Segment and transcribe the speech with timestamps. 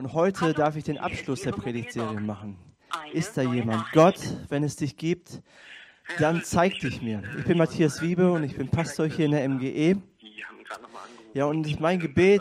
[0.00, 2.56] Und heute darf ich den Abschluss der Predigtserie machen.
[3.12, 3.84] Ist da jemand?
[3.92, 4.18] Gott,
[4.48, 5.42] wenn es dich gibt,
[6.18, 7.22] dann zeig dich mir.
[7.38, 10.00] Ich bin Matthias Wiebe und ich bin Pastor hier in der MGE.
[11.34, 12.40] Ja, und mein Gebet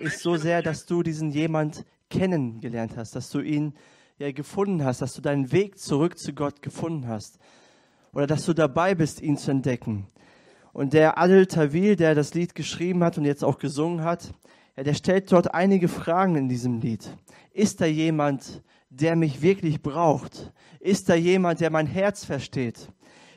[0.00, 3.72] ist so sehr, dass du diesen jemand kennengelernt hast, dass du ihn
[4.18, 7.38] ja gefunden hast, dass du deinen Weg zurück zu Gott gefunden hast.
[8.12, 10.08] Oder dass du dabei bist, ihn zu entdecken.
[10.72, 14.32] Und der Adel Tawil, der das Lied geschrieben hat und jetzt auch gesungen hat,
[14.76, 17.08] ja, der stellt dort einige Fragen in diesem Lied.
[17.52, 20.52] Ist da jemand, der mich wirklich braucht?
[20.80, 22.88] Ist da jemand, der mein Herz versteht?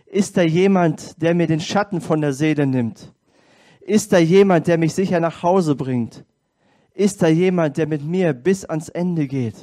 [0.06, 3.14] Ist da jemand, der mir den Schatten von der Seele nimmt?
[3.82, 6.24] Ist da jemand, der mich sicher nach Hause bringt?
[6.94, 9.56] Ist da jemand, der mit mir bis ans Ende geht?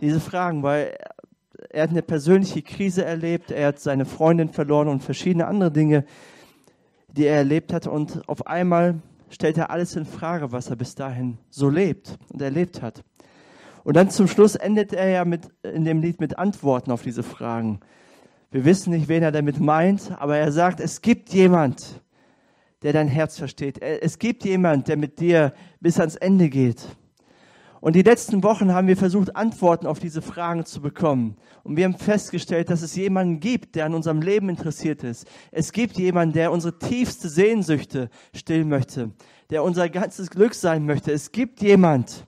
[0.00, 0.96] Diese Fragen, weil
[1.70, 6.04] er hat eine persönliche Krise erlebt, er hat seine Freundin verloren und verschiedene andere Dinge,
[7.08, 7.86] die er erlebt hat.
[7.86, 9.00] Und auf einmal
[9.34, 13.02] stellt er alles in Frage, was er bis dahin so lebt und erlebt hat.
[13.82, 17.22] Und dann zum Schluss endet er ja mit, in dem Lied mit Antworten auf diese
[17.22, 17.80] Fragen.
[18.50, 22.00] Wir wissen nicht, wen er damit meint, aber er sagt, es gibt jemand,
[22.82, 23.82] der dein Herz versteht.
[23.82, 26.86] Es gibt jemand, der mit dir bis ans Ende geht.
[27.84, 31.36] Und die letzten Wochen haben wir versucht, Antworten auf diese Fragen zu bekommen.
[31.64, 35.26] Und wir haben festgestellt, dass es jemanden gibt, der an unserem Leben interessiert ist.
[35.50, 39.10] Es gibt jemanden, der unsere tiefste Sehnsüchte stillen möchte,
[39.50, 41.12] der unser ganzes Glück sein möchte.
[41.12, 42.26] Es gibt jemand,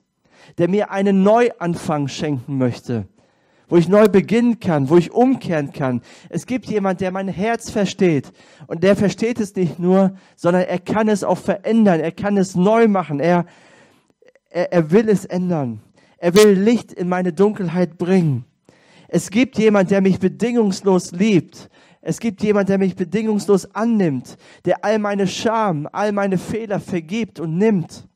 [0.59, 3.07] der mir einen Neuanfang schenken möchte,
[3.67, 6.01] wo ich neu beginnen kann, wo ich umkehren kann.
[6.29, 8.31] Es gibt jemand, der mein Herz versteht.
[8.67, 11.99] Und der versteht es nicht nur, sondern er kann es auch verändern.
[11.99, 13.19] Er kann es neu machen.
[13.19, 13.47] Er
[14.49, 15.81] er, er will es ändern.
[16.17, 18.45] Er will Licht in meine Dunkelheit bringen.
[19.07, 21.69] Es gibt jemand, der mich bedingungslos liebt.
[22.01, 27.39] Es gibt jemand, der mich bedingungslos annimmt, der all meine Scham, all meine Fehler vergibt
[27.39, 28.07] und nimmt.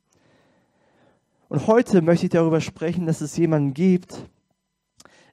[1.50, 4.30] Und heute möchte ich darüber sprechen, dass es jemanden gibt,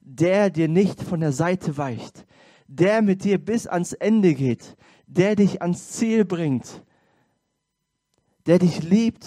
[0.01, 2.27] der dir nicht von der Seite weicht,
[2.67, 4.77] der mit dir bis ans Ende geht,
[5.07, 6.83] der dich ans Ziel bringt,
[8.47, 9.27] der dich liebt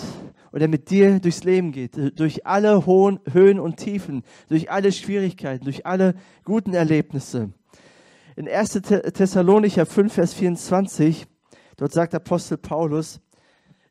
[0.52, 4.92] und der mit dir durchs Leben geht, durch alle hohen Höhen und Tiefen, durch alle
[4.92, 7.52] Schwierigkeiten, durch alle guten Erlebnisse.
[8.36, 8.74] In 1.
[9.14, 11.28] Thessalonicher 5, Vers 24,
[11.78, 13.22] dort sagt Apostel Paulus,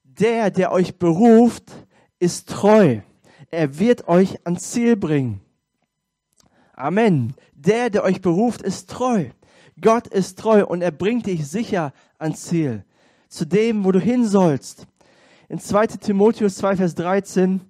[0.02, 1.70] der, der euch beruft,
[2.18, 3.00] ist treu.
[3.50, 5.40] Er wird euch ans Ziel bringen.
[6.74, 7.34] Amen.
[7.54, 9.26] Der, der euch beruft, ist treu.
[9.80, 12.84] Gott ist treu und er bringt dich sicher ans Ziel.
[13.28, 14.86] Zu dem, wo du hin sollst.
[15.50, 17.60] In 2 Timotheus 2, Vers 13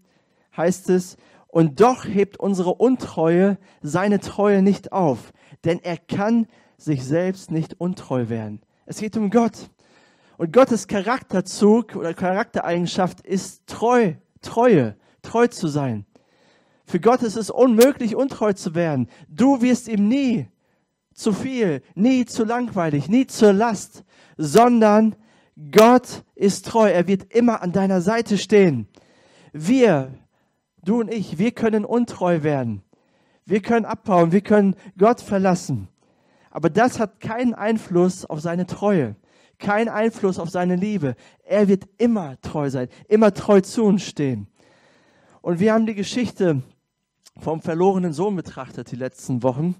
[0.54, 1.16] heißt es,
[1.48, 5.32] und doch hebt unsere Untreue seine Treue nicht auf,
[5.64, 6.46] denn er kann
[6.76, 8.60] sich selbst nicht untreu werden.
[8.84, 9.70] Es geht um Gott.
[10.36, 14.12] Und Gottes Charakterzug oder Charaktereigenschaft ist treu,
[14.42, 16.04] Treue, treu zu sein.
[16.84, 19.08] Für Gott ist es unmöglich, untreu zu werden.
[19.26, 20.48] Du wirst ihm nie
[21.14, 24.04] zu viel, nie zu langweilig, nie zur Last,
[24.36, 25.16] sondern
[25.70, 26.88] Gott ist treu.
[26.90, 28.88] Er wird immer an deiner Seite stehen.
[29.52, 30.14] Wir,
[30.82, 32.82] du und ich, wir können untreu werden.
[33.44, 34.32] Wir können abbauen.
[34.32, 35.88] Wir können Gott verlassen.
[36.50, 39.16] Aber das hat keinen Einfluss auf seine Treue.
[39.58, 41.14] Keinen Einfluss auf seine Liebe.
[41.44, 42.88] Er wird immer treu sein.
[43.08, 44.46] Immer treu zu uns stehen.
[45.42, 46.62] Und wir haben die Geschichte
[47.38, 49.76] vom verlorenen Sohn betrachtet die letzten Wochen.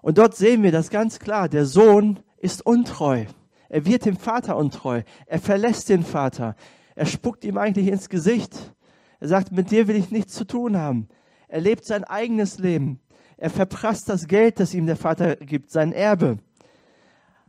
[0.00, 1.48] Und dort sehen wir das ganz klar.
[1.48, 3.24] Der Sohn ist untreu.
[3.68, 5.02] Er wird dem Vater untreu.
[5.26, 6.56] Er verlässt den Vater.
[6.94, 8.74] Er spuckt ihm eigentlich ins Gesicht.
[9.20, 11.08] Er sagt, mit dir will ich nichts zu tun haben.
[11.48, 13.00] Er lebt sein eigenes Leben.
[13.36, 16.38] Er verprasst das Geld, das ihm der Vater gibt, sein Erbe.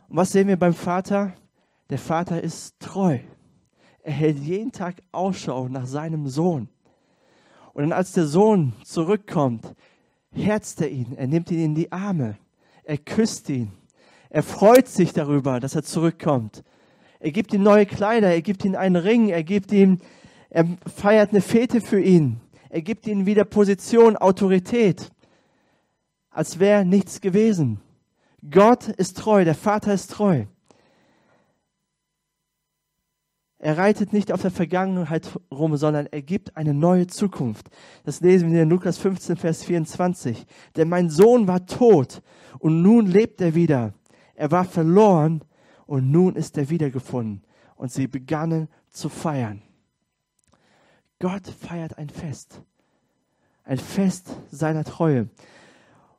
[0.09, 1.33] Und was sehen wir beim Vater?
[1.89, 3.19] Der Vater ist treu.
[4.01, 6.69] Er hält jeden Tag Ausschau nach seinem Sohn.
[7.73, 9.75] Und dann als der Sohn zurückkommt,
[10.31, 12.37] herzt er ihn, er nimmt ihn in die Arme,
[12.83, 13.71] er küsst ihn,
[14.29, 16.63] er freut sich darüber, dass er zurückkommt.
[17.19, 19.99] Er gibt ihm neue Kleider, er gibt ihm einen Ring, er gibt ihm,
[20.49, 22.39] er feiert eine Fete für ihn.
[22.69, 25.09] Er gibt ihm wieder Position, Autorität,
[26.29, 27.79] als wäre nichts gewesen.
[28.49, 30.45] Gott ist treu, der Vater ist treu.
[33.59, 37.69] Er reitet nicht auf der Vergangenheit rum, sondern er gibt eine neue Zukunft.
[38.03, 40.45] Das lesen wir in Lukas 15, Vers 24.
[40.75, 42.21] Denn mein Sohn war tot
[42.59, 43.93] und nun lebt er wieder.
[44.37, 45.41] Er war verloren
[45.87, 47.43] und nun ist er wiedergefunden.
[47.75, 49.63] Und sie begannen zu feiern.
[51.19, 52.61] Gott feiert ein Fest.
[53.63, 55.27] Ein Fest seiner Treue.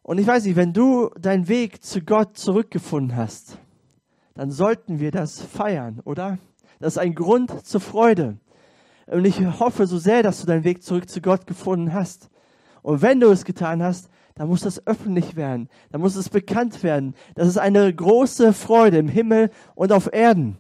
[0.03, 3.59] Und ich weiß nicht, wenn du deinen Weg zu Gott zurückgefunden hast,
[4.35, 6.39] dann sollten wir das feiern, oder?
[6.81, 8.39] Das ist ein Grund zur Freude.
[9.07, 12.31] Und ich hoffe so sehr, dass du deinen Weg zurück zu Gott gefunden hast.
[12.83, 15.69] Und wenn du es getan hast, dann muss das öffentlich werden.
[15.91, 17.15] Dann muss es bekannt werden.
[17.35, 20.57] Das ist eine große Freude im Himmel und auf Erden.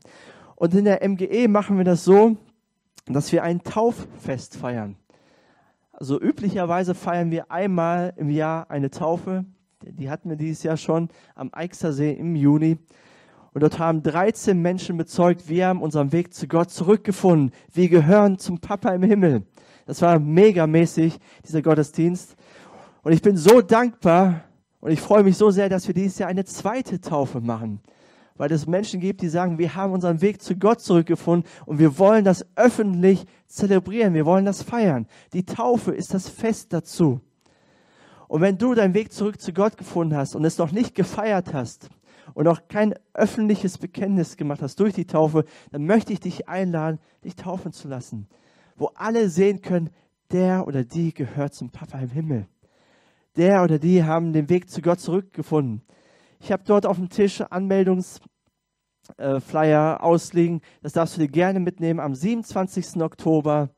[0.56, 2.36] Und in der MGE machen wir das so,
[3.06, 4.96] dass wir ein Tauffest feiern.
[5.92, 9.44] Also üblicherweise feiern wir einmal im Jahr eine Taufe.
[9.82, 12.78] Die hatten wir dieses Jahr schon am Eichsersee im Juni.
[13.54, 17.52] Und dort haben 13 Menschen bezeugt, wir haben unseren Weg zu Gott zurückgefunden.
[17.72, 19.44] Wir gehören zum Papa im Himmel.
[19.86, 22.36] Das war megamäßig, dieser Gottesdienst.
[23.02, 24.44] Und ich bin so dankbar
[24.80, 27.80] und ich freue mich so sehr, dass wir dieses Jahr eine zweite Taufe machen.
[28.36, 31.98] Weil es Menschen gibt, die sagen, wir haben unseren Weg zu Gott zurückgefunden und wir
[31.98, 34.14] wollen das öffentlich zelebrieren.
[34.14, 35.06] Wir wollen das feiern.
[35.32, 37.20] Die Taufe ist das Fest dazu.
[38.28, 41.52] Und wenn du deinen Weg zurück zu Gott gefunden hast und es noch nicht gefeiert
[41.52, 41.90] hast,
[42.34, 46.98] und auch kein öffentliches Bekenntnis gemacht hast durch die Taufe, dann möchte ich dich einladen,
[47.24, 48.28] dich taufen zu lassen,
[48.76, 49.90] wo alle sehen können,
[50.30, 52.46] der oder die gehört zum Papa im Himmel.
[53.38, 55.82] Der oder die haben den Weg zu Gott zurückgefunden.
[56.40, 58.28] Ich habe dort auf dem Tisch Anmeldungsflyer
[59.16, 60.60] äh, ausliegen.
[60.82, 62.00] Das darfst du dir gerne mitnehmen.
[62.00, 63.00] Am 27.
[63.00, 63.70] Oktober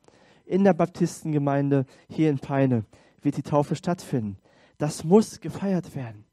[0.47, 2.87] in der Baptistengemeinde hier in Peine
[3.21, 4.39] wird die Taufe stattfinden.
[4.79, 6.25] Das muss gefeiert werden.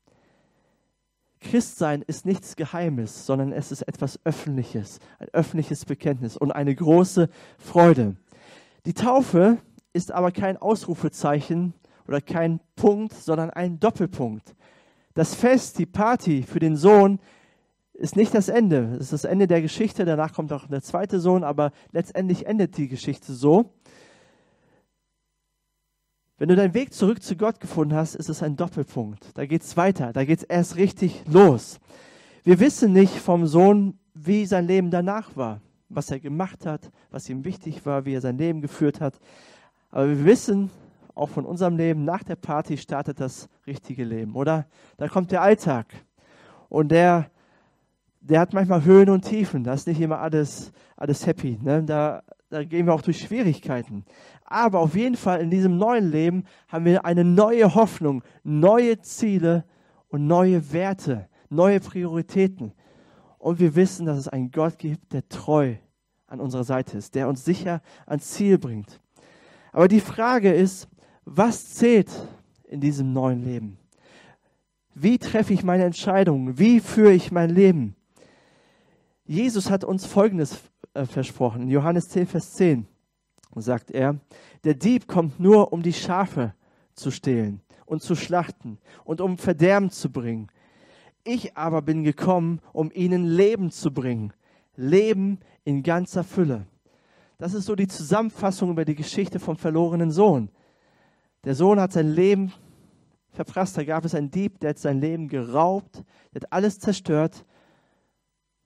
[1.41, 7.27] Christsein ist nichts Geheimes, sondern es ist etwas Öffentliches, ein öffentliches Bekenntnis und eine große
[7.57, 8.15] Freude.
[8.85, 9.57] Die Taufe
[9.91, 11.73] ist aber kein Ausrufezeichen
[12.07, 14.55] oder kein Punkt, sondern ein Doppelpunkt.
[15.13, 17.19] Das Fest, die Party für den Sohn
[17.93, 18.93] ist nicht das Ende.
[18.93, 20.05] Es ist das Ende der Geschichte.
[20.05, 23.73] Danach kommt auch der zweite Sohn, aber letztendlich endet die Geschichte so.
[26.37, 29.35] Wenn du deinen Weg zurück zu Gott gefunden hast, ist es ein Doppelpunkt.
[29.35, 31.79] Da geht es weiter, da geht es erst richtig los.
[32.43, 37.27] Wir wissen nicht vom Sohn, wie sein Leben danach war, was er gemacht hat, was
[37.27, 39.19] ihm wichtig war, wie er sein Leben geführt hat.
[39.89, 40.69] Aber wir wissen
[41.17, 44.67] auch von unserem Leben, nach der Party startet das richtige Leben, oder?
[44.97, 45.87] Da kommt der Alltag.
[46.69, 47.29] Und der,
[48.21, 49.63] der hat manchmal Höhen und Tiefen.
[49.63, 51.57] Da ist nicht immer alles, alles happy.
[51.61, 51.83] Ne?
[51.83, 54.05] Da, da gehen wir auch durch Schwierigkeiten.
[54.45, 59.65] Aber auf jeden Fall in diesem neuen Leben haben wir eine neue Hoffnung, neue Ziele
[60.09, 62.73] und neue Werte, neue Prioritäten.
[63.39, 65.75] Und wir wissen, dass es einen Gott gibt, der treu
[66.27, 68.99] an unserer Seite ist, der uns sicher ans Ziel bringt.
[69.71, 70.87] Aber die Frage ist,
[71.29, 72.09] was zählt
[72.69, 73.77] in diesem neuen Leben?
[74.95, 76.57] Wie treffe ich meine Entscheidungen?
[76.57, 77.95] Wie führe ich mein Leben?
[79.25, 80.57] Jesus hat uns Folgendes
[80.93, 81.63] äh, versprochen.
[81.63, 82.87] In Johannes 10, Vers 10
[83.55, 84.19] sagt er,
[84.63, 86.53] der Dieb kommt nur, um die Schafe
[86.93, 90.47] zu stehlen und zu schlachten und um Verderben zu bringen.
[91.25, 94.31] Ich aber bin gekommen, um ihnen Leben zu bringen.
[94.75, 96.67] Leben in ganzer Fülle.
[97.37, 100.49] Das ist so die Zusammenfassung über die Geschichte vom verlorenen Sohn.
[101.47, 102.51] Der Sohn hat sein Leben
[103.29, 103.77] verprasst.
[103.77, 107.45] Da gab es einen Dieb, der hat sein Leben geraubt, der hat alles zerstört.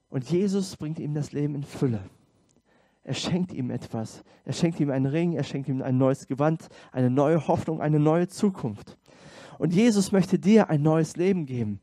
[0.09, 2.01] Und Jesus bringt ihm das Leben in Fülle.
[3.03, 4.23] Er schenkt ihm etwas.
[4.45, 7.99] Er schenkt ihm einen Ring, er schenkt ihm ein neues Gewand, eine neue Hoffnung, eine
[7.99, 8.97] neue Zukunft.
[9.59, 11.81] Und Jesus möchte dir ein neues Leben geben.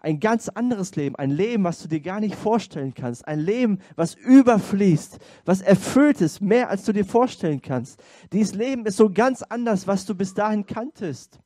[0.00, 3.26] Ein ganz anderes Leben, ein Leben, was du dir gar nicht vorstellen kannst.
[3.26, 8.00] Ein Leben, was überfließt, was erfüllt ist, mehr als du dir vorstellen kannst.
[8.32, 11.40] Dieses Leben ist so ganz anders, was du bis dahin kanntest.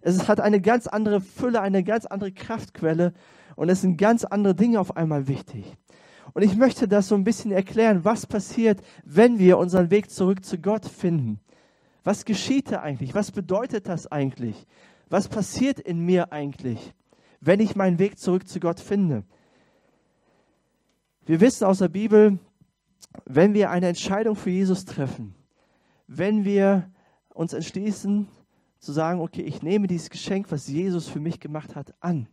[0.00, 3.12] Es hat eine ganz andere Fülle, eine ganz andere Kraftquelle
[3.54, 5.76] und es sind ganz andere Dinge auf einmal wichtig.
[6.32, 10.44] Und ich möchte das so ein bisschen erklären, was passiert, wenn wir unseren Weg zurück
[10.44, 11.40] zu Gott finden.
[12.02, 13.14] Was geschieht da eigentlich?
[13.14, 14.66] Was bedeutet das eigentlich?
[15.10, 16.94] Was passiert in mir eigentlich,
[17.40, 19.24] wenn ich meinen Weg zurück zu Gott finde?
[21.26, 22.38] Wir wissen aus der Bibel,
[23.24, 25.34] wenn wir eine Entscheidung für Jesus treffen,
[26.06, 26.90] wenn wir
[27.28, 28.28] uns entschließen
[28.78, 32.28] zu sagen, okay, ich nehme dieses Geschenk, was Jesus für mich gemacht hat, an,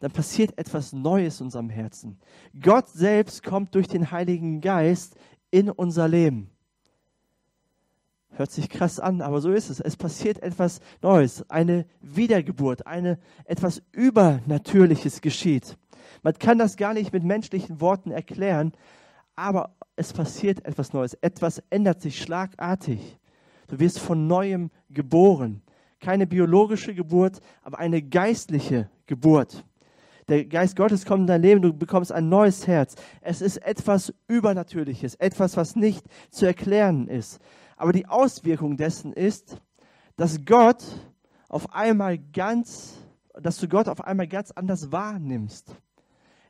[0.00, 2.18] dann passiert etwas Neues in unserem Herzen.
[2.60, 5.16] Gott selbst kommt durch den Heiligen Geist
[5.50, 6.50] in unser Leben.
[8.34, 9.80] Hört sich krass an, aber so ist es.
[9.80, 15.76] Es passiert etwas Neues, eine Wiedergeburt, eine etwas Übernatürliches geschieht.
[16.22, 18.72] Man kann das gar nicht mit menschlichen Worten erklären,
[19.36, 21.14] aber es passiert etwas Neues.
[21.14, 23.18] Etwas ändert sich schlagartig.
[23.68, 25.62] Du wirst von neuem geboren.
[26.00, 29.64] Keine biologische Geburt, aber eine geistliche Geburt.
[30.28, 32.94] Der Geist Gottes kommt in dein Leben, du bekommst ein neues Herz.
[33.20, 37.40] Es ist etwas Übernatürliches, etwas, was nicht zu erklären ist.
[37.82, 39.60] Aber die Auswirkung dessen ist,
[40.14, 40.84] dass Gott
[41.48, 42.96] auf einmal ganz,
[43.34, 45.74] dass du Gott auf einmal ganz anders wahrnimmst.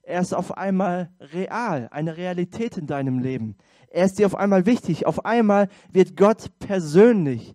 [0.03, 3.57] Er ist auf einmal real, eine Realität in deinem Leben.
[3.89, 5.07] Er ist dir auf einmal wichtig.
[5.07, 7.55] Auf einmal wird Gott persönlich.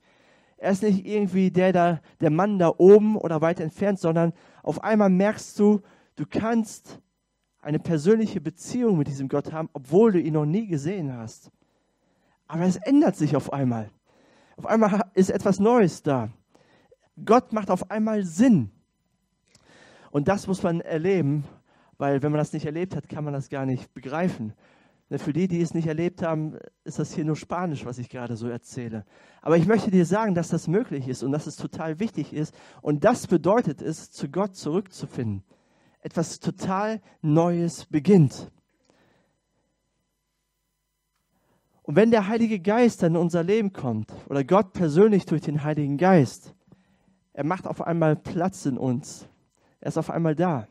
[0.58, 4.84] Er ist nicht irgendwie der, da, der Mann da oben oder weit entfernt, sondern auf
[4.84, 5.82] einmal merkst du,
[6.16, 7.00] du kannst
[7.62, 11.52] eine persönliche Beziehung mit diesem Gott haben, obwohl du ihn noch nie gesehen hast.
[12.48, 13.90] Aber es ändert sich auf einmal.
[14.56, 16.30] Auf einmal ist etwas Neues da.
[17.24, 18.72] Gott macht auf einmal Sinn.
[20.12, 21.44] Und das muss man erleben
[21.98, 24.54] weil wenn man das nicht erlebt hat, kann man das gar nicht begreifen.
[25.10, 28.36] Für die, die es nicht erlebt haben, ist das hier nur Spanisch, was ich gerade
[28.36, 29.06] so erzähle.
[29.42, 32.54] Aber ich möchte dir sagen, dass das möglich ist und dass es total wichtig ist.
[32.82, 35.44] Und das bedeutet es, zu Gott zurückzufinden.
[36.02, 38.52] Etwas total Neues beginnt.
[41.88, 45.64] Und wenn der Heilige Geist dann in unser Leben kommt, oder Gott persönlich durch den
[45.64, 46.54] Heiligen Geist,
[47.34, 49.28] er macht auf einmal Platz in uns.
[49.80, 50.68] Er ist auf einmal da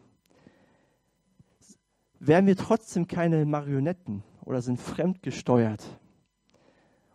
[2.19, 5.85] wären wir trotzdem keine Marionetten oder sind fremdgesteuert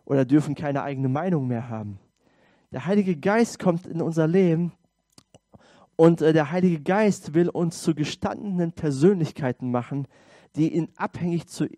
[0.04, 1.98] oder dürfen keine eigene Meinung mehr haben.
[2.72, 4.72] Der Heilige Geist kommt in unser Leben
[5.96, 10.08] und äh, der Heilige Geist will uns zu gestandenen Persönlichkeiten machen,
[10.56, 11.68] die in Abhängig zu,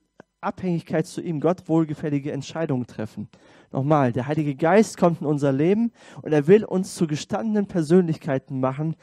[0.44, 3.28] Abhängigkeit zu ihm Gott wohlgefällige Entscheidungen treffen.
[3.72, 5.90] Nochmal, der Heilige Geist kommt in unser Leben
[6.22, 8.96] und er will uns zu gestandenen Persönlichkeiten machen,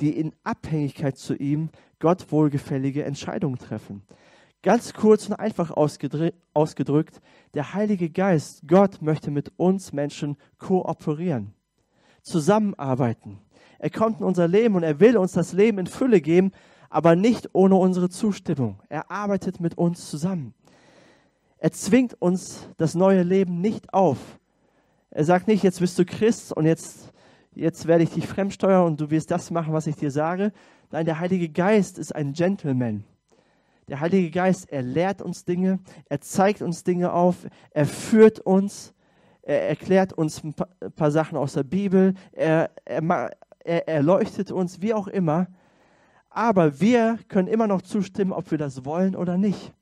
[0.00, 4.02] die in Abhängigkeit zu ihm Gott wohlgefällige Entscheidungen treffen.
[4.62, 7.20] Ganz kurz und einfach ausgedrückt,
[7.54, 11.54] der Heilige Geist, Gott möchte mit uns Menschen kooperieren,
[12.22, 13.38] zusammenarbeiten.
[13.78, 16.50] Er kommt in unser Leben und er will uns das Leben in Fülle geben,
[16.90, 18.82] aber nicht ohne unsere Zustimmung.
[18.88, 20.54] Er arbeitet mit uns zusammen.
[21.58, 24.18] Er zwingt uns das neue Leben nicht auf.
[25.10, 27.12] Er sagt nicht, jetzt bist du Christ und jetzt,
[27.54, 30.52] jetzt werde ich dich fremdsteuern und du wirst das machen, was ich dir sage,
[30.90, 33.04] Nein, der Heilige Geist ist ein Gentleman.
[33.88, 38.94] Der Heilige Geist, er lehrt uns Dinge, er zeigt uns Dinge auf, er führt uns,
[39.42, 44.94] er erklärt uns ein paar, Sachen aus der Bibel, er, er, er erleuchtet uns, wie
[44.94, 45.48] auch immer.
[46.30, 49.74] Aber wir können immer noch zustimmen, ob wir das wollen oder nicht.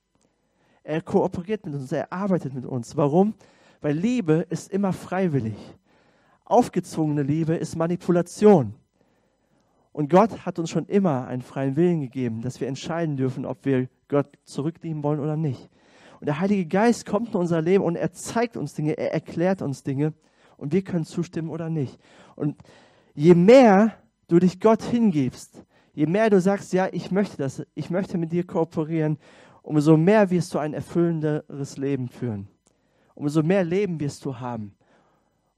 [0.86, 2.96] Er kooperiert mit uns, er arbeitet mit uns.
[2.96, 3.34] Warum?
[3.80, 5.56] Weil Liebe ist immer freiwillig.
[6.44, 8.72] Aufgezwungene Liebe ist Manipulation.
[9.90, 13.64] Und Gott hat uns schon immer einen freien Willen gegeben, dass wir entscheiden dürfen, ob
[13.64, 15.68] wir Gott zurücklieben wollen oder nicht.
[16.20, 19.62] Und der Heilige Geist kommt in unser Leben und er zeigt uns Dinge, er erklärt
[19.62, 20.12] uns Dinge
[20.56, 21.98] und wir können zustimmen oder nicht.
[22.36, 22.54] Und
[23.12, 23.92] je mehr
[24.28, 25.64] du dich Gott hingibst,
[25.94, 29.18] je mehr du sagst, ja, ich möchte das, ich möchte mit dir kooperieren,
[29.66, 32.46] umso mehr wirst du ein erfüllenderes Leben führen.
[33.14, 34.74] Umso mehr Leben wirst du haben.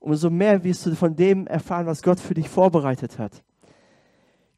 [0.00, 3.42] Umso mehr wirst du von dem erfahren, was Gott für dich vorbereitet hat.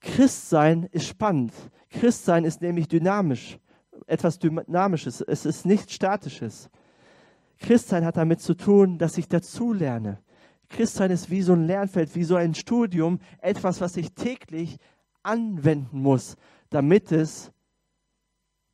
[0.00, 1.52] Christsein ist spannend.
[1.90, 3.59] Christsein ist nämlich dynamisch,
[4.07, 5.21] etwas Dynamisches.
[5.21, 6.71] Es ist nichts Statisches.
[7.59, 10.19] Christsein hat damit zu tun, dass ich dazulerne.
[10.69, 14.78] Christsein ist wie so ein Lernfeld, wie so ein Studium, etwas, was ich täglich
[15.25, 16.37] anwenden muss,
[16.71, 17.50] damit es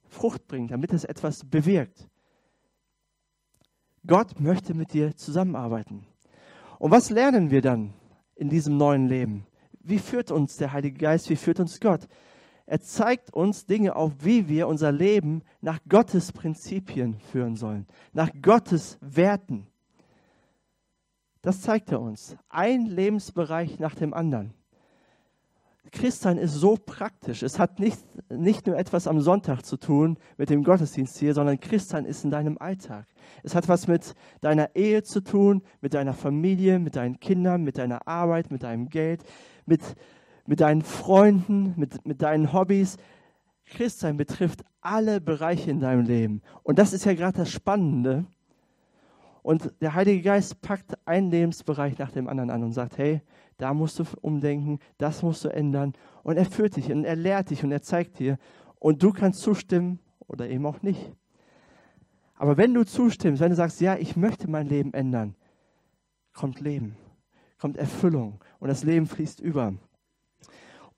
[0.09, 2.09] Frucht bringt, damit es etwas bewirkt.
[4.07, 6.07] Gott möchte mit dir zusammenarbeiten.
[6.79, 7.93] Und was lernen wir dann
[8.35, 9.47] in diesem neuen Leben?
[9.81, 11.31] Wie führt uns der Heilige Geist?
[11.31, 12.07] Wie führt uns Gott?
[12.67, 18.31] Er zeigt uns Dinge auf, wie wir unser Leben nach Gottes Prinzipien führen sollen, nach
[18.43, 19.69] Gottes Werten.
[21.43, 22.37] Das zeigt er uns.
[22.49, 24.53] Ein Lebensbereich nach dem anderen.
[25.93, 27.43] Christsein ist so praktisch.
[27.43, 27.99] Es hat nicht,
[28.31, 32.31] nicht nur etwas am Sonntag zu tun mit dem Gottesdienst hier, sondern Christsein ist in
[32.31, 33.07] deinem Alltag.
[33.43, 37.79] Es hat was mit deiner Ehe zu tun, mit deiner Familie, mit deinen Kindern, mit
[37.79, 39.23] deiner Arbeit, mit deinem Geld,
[39.65, 39.83] mit,
[40.47, 42.97] mit deinen Freunden, mit, mit deinen Hobbys.
[43.67, 46.43] Christsein betrifft alle Bereiche in deinem Leben.
[46.63, 48.27] Und das ist ja gerade das Spannende.
[49.43, 53.23] Und der Heilige Geist packt einen Lebensbereich nach dem anderen an und sagt, hey,
[53.59, 55.95] da musst du umdenken, das musst du ändern.
[56.23, 58.39] Und er führt dich und er lehrt dich und er zeigt dir.
[58.79, 61.13] Und du kannst zustimmen oder eben auch nicht.
[62.35, 65.35] Aber wenn du zustimmst, wenn du sagst, ja, ich möchte mein Leben ändern,
[66.35, 66.97] kommt Leben,
[67.59, 69.75] kommt Erfüllung und das Leben fließt über.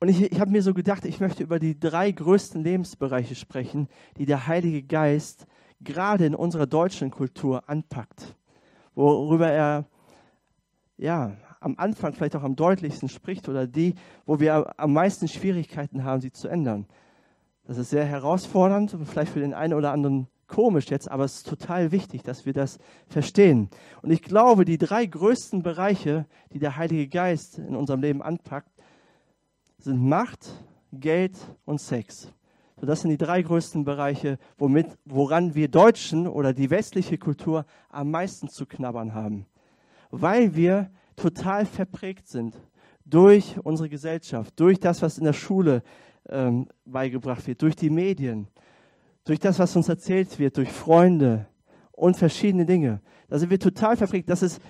[0.01, 3.89] Und ich, ich habe mir so gedacht, ich möchte über die drei größten Lebensbereiche sprechen,
[4.17, 5.47] die der Heilige Geist
[5.81, 8.37] gerade in unserer deutschen Kultur anpackt,
[8.95, 9.87] worüber er
[10.97, 13.95] ja am Anfang vielleicht auch am deutlichsten spricht oder die,
[14.27, 16.87] wo wir am meisten Schwierigkeiten haben, sie zu ändern.
[17.65, 21.37] Das ist sehr herausfordernd und vielleicht für den einen oder anderen komisch jetzt, aber es
[21.37, 23.69] ist total wichtig, dass wir das verstehen.
[24.03, 28.71] Und ich glaube, die drei größten Bereiche, die der Heilige Geist in unserem Leben anpackt,
[29.79, 32.33] sind Macht, Geld und Sex.
[32.81, 37.67] So, das sind die drei größten Bereiche, womit, woran wir Deutschen oder die westliche Kultur
[37.91, 39.47] am meisten zu knabbern haben.
[40.11, 42.55] Weil wir total verprägt sind
[43.05, 45.83] durch unsere Gesellschaft, durch das, was in der Schule
[46.29, 48.49] ähm, beigebracht wird, durch die Medien,
[49.25, 51.47] durch das, was uns erzählt wird, durch Freunde
[51.93, 53.01] und verschiedene Dinge.
[53.29, 54.29] Da sind wir total verprägt.
[54.31, 54.61] Das ist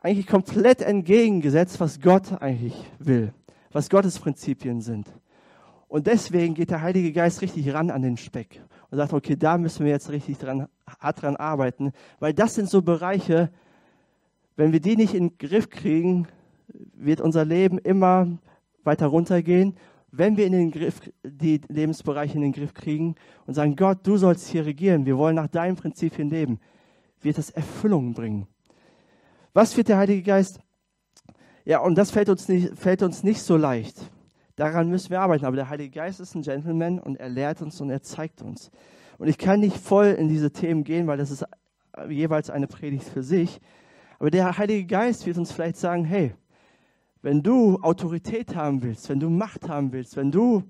[0.00, 3.32] eigentlich komplett entgegengesetzt, was Gott eigentlich will,
[3.72, 5.08] was Gottes Prinzipien sind.
[5.88, 8.60] Und deswegen geht der Heilige Geist richtig ran an den Speck
[8.90, 10.68] und sagt, okay, da müssen wir jetzt richtig dran,
[11.00, 13.50] hart dran arbeiten, weil das sind so Bereiche,
[14.58, 16.26] wenn wir die nicht in den Griff kriegen,
[16.92, 18.26] wird unser Leben immer
[18.82, 19.76] weiter runtergehen.
[20.10, 23.14] Wenn wir in den Griff, die Lebensbereiche in den Griff kriegen
[23.46, 26.58] und sagen, Gott, du sollst hier regieren, wir wollen nach deinen Prinzipien leben,
[27.20, 28.48] wird das Erfüllung bringen.
[29.52, 30.58] Was wird der Heilige Geist?
[31.64, 34.10] Ja, und das fällt uns nicht, fällt uns nicht so leicht.
[34.56, 35.44] Daran müssen wir arbeiten.
[35.44, 38.72] Aber der Heilige Geist ist ein Gentleman und er lehrt uns und er zeigt uns.
[39.18, 41.44] Und ich kann nicht voll in diese Themen gehen, weil das ist
[42.08, 43.60] jeweils eine Predigt für sich.
[44.18, 46.34] Aber der Heilige Geist wird uns vielleicht sagen, hey,
[47.22, 50.64] wenn du Autorität haben willst, wenn du Macht haben willst, wenn du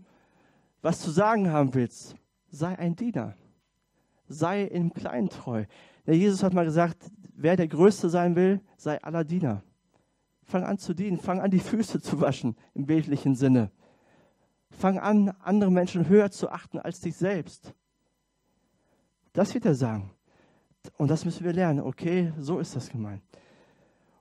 [0.82, 2.16] was zu sagen haben willst,
[2.50, 3.34] sei ein Diener.
[4.28, 5.64] Sei im Kleinen treu.
[6.06, 9.62] Der Jesus hat mal gesagt, wer der Größte sein will, sei aller Diener.
[10.42, 13.70] Fang an zu dienen, fang an die Füße zu waschen im bildlichen Sinne.
[14.70, 17.74] Fang an, andere Menschen höher zu achten als dich selbst.
[19.32, 20.10] Das wird er sagen.
[20.96, 21.80] Und das müssen wir lernen.
[21.80, 23.22] Okay, so ist das gemeint.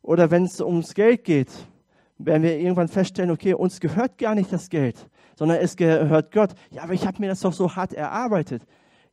[0.01, 1.49] Oder wenn es ums Geld geht,
[2.17, 6.53] werden wir irgendwann feststellen, okay, uns gehört gar nicht das Geld, sondern es gehört Gott.
[6.71, 8.63] Ja, aber ich habe mir das doch so hart erarbeitet.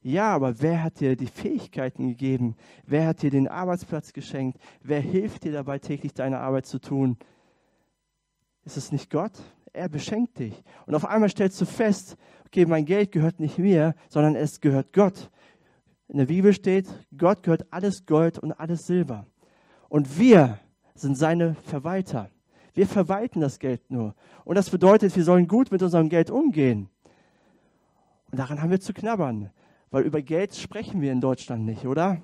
[0.03, 2.57] Ja, aber wer hat dir die Fähigkeiten gegeben?
[2.87, 4.59] Wer hat dir den Arbeitsplatz geschenkt?
[4.83, 7.17] Wer hilft dir dabei, täglich deine Arbeit zu tun?
[8.65, 9.33] Ist es nicht Gott?
[9.73, 10.63] Er beschenkt dich.
[10.87, 14.93] Und auf einmal stellst du fest, okay, mein Geld gehört nicht mir, sondern es gehört
[14.93, 15.31] Gott.
[16.09, 16.87] In der Bibel steht,
[17.17, 19.27] Gott gehört alles Gold und alles Silber.
[19.89, 20.59] Und wir
[20.95, 22.31] sind seine Verwalter.
[22.75, 24.15] Wir verwalten das Geld nur.
[24.45, 26.89] Und das bedeutet, wir sollen gut mit unserem Geld umgehen.
[28.31, 29.51] Und daran haben wir zu knabbern,
[29.91, 32.21] weil über Geld sprechen wir in Deutschland nicht, oder?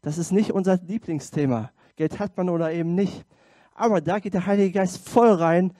[0.00, 1.70] Das ist nicht unser Lieblingsthema.
[1.96, 3.26] Geld hat man oder eben nicht.
[3.74, 5.72] Aber da geht der Heilige Geist voll rein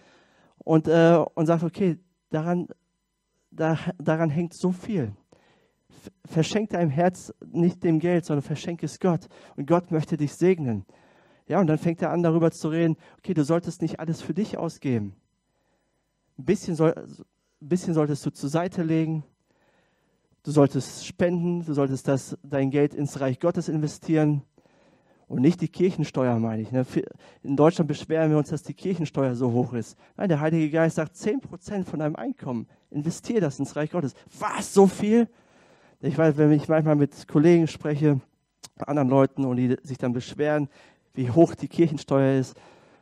[0.59, 1.99] und, äh, und sagt, okay,
[2.31, 2.68] daran,
[3.51, 5.12] da, daran hängt so viel.
[6.24, 9.28] Verschenk deinem Herz nicht dem Geld, sondern verschenk es Gott.
[9.57, 10.85] Und Gott möchte dich segnen.
[11.46, 14.35] Ja, und dann fängt er an, darüber zu reden, okay, du solltest nicht alles für
[14.35, 15.14] dich ausgeben.
[16.38, 19.24] Ein bisschen, soll, ein bisschen solltest du zur Seite legen.
[20.44, 24.42] Du solltest spenden, du solltest das, dein Geld ins Reich Gottes investieren.
[25.28, 26.72] Und nicht die Kirchensteuer, meine ich.
[26.72, 26.85] Ne?
[27.42, 29.96] In Deutschland beschweren wir uns, dass die Kirchensteuer so hoch ist.
[30.16, 34.14] Nein, der Heilige Geist sagt, 10% von deinem Einkommen, investier das ins Reich Gottes.
[34.38, 35.28] Was, so viel?
[36.05, 38.21] Ich weiß, wenn ich manchmal mit Kollegen spreche,
[38.77, 40.69] anderen Leuten und die sich dann beschweren,
[41.15, 42.57] wie hoch die Kirchensteuer ist,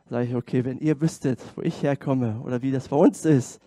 [0.07, 3.59] sage ich, okay, wenn ihr wüsstet, wo ich herkomme oder wie das bei uns ist,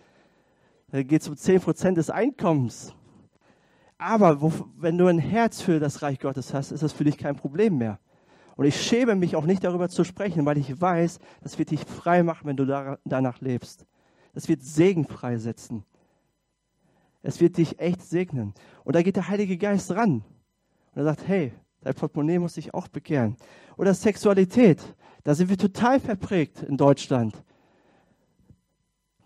[0.89, 2.93] dann geht es um 10 Prozent des Einkommens.
[3.97, 7.17] Aber wo, wenn du ein Herz für das Reich Gottes hast, ist das für dich
[7.17, 7.99] kein Problem mehr.
[8.55, 11.81] Und ich schäme mich auch nicht darüber zu sprechen, weil ich weiß, das wird dich
[11.81, 13.85] frei machen, wenn du da, danach lebst.
[14.33, 15.83] Das wird Segen freisetzen.
[17.25, 18.53] Es wird dich echt segnen.
[18.83, 20.23] Und da geht der Heilige Geist ran.
[20.93, 21.51] Und er sagt, hey,
[21.85, 23.37] Dein Portemonnaie muss sich auch bekehren.
[23.77, 24.81] Oder Sexualität.
[25.23, 27.35] Da sind wir total verprägt in Deutschland.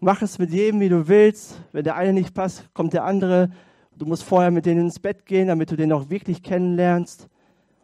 [0.01, 1.61] Mach es mit jedem, wie du willst.
[1.71, 3.49] Wenn der eine nicht passt, kommt der andere.
[3.95, 7.29] Du musst vorher mit denen ins Bett gehen, damit du den auch wirklich kennenlernst.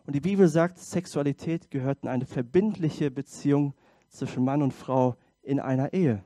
[0.05, 3.73] Und die Bibel sagt, Sexualität gehört in eine verbindliche Beziehung
[4.09, 6.21] zwischen Mann und Frau in einer Ehe.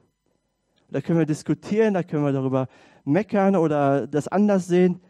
[0.89, 2.67] Da können wir diskutieren, da können wir darüber
[3.09, 5.01] meckern oder das anders sehen.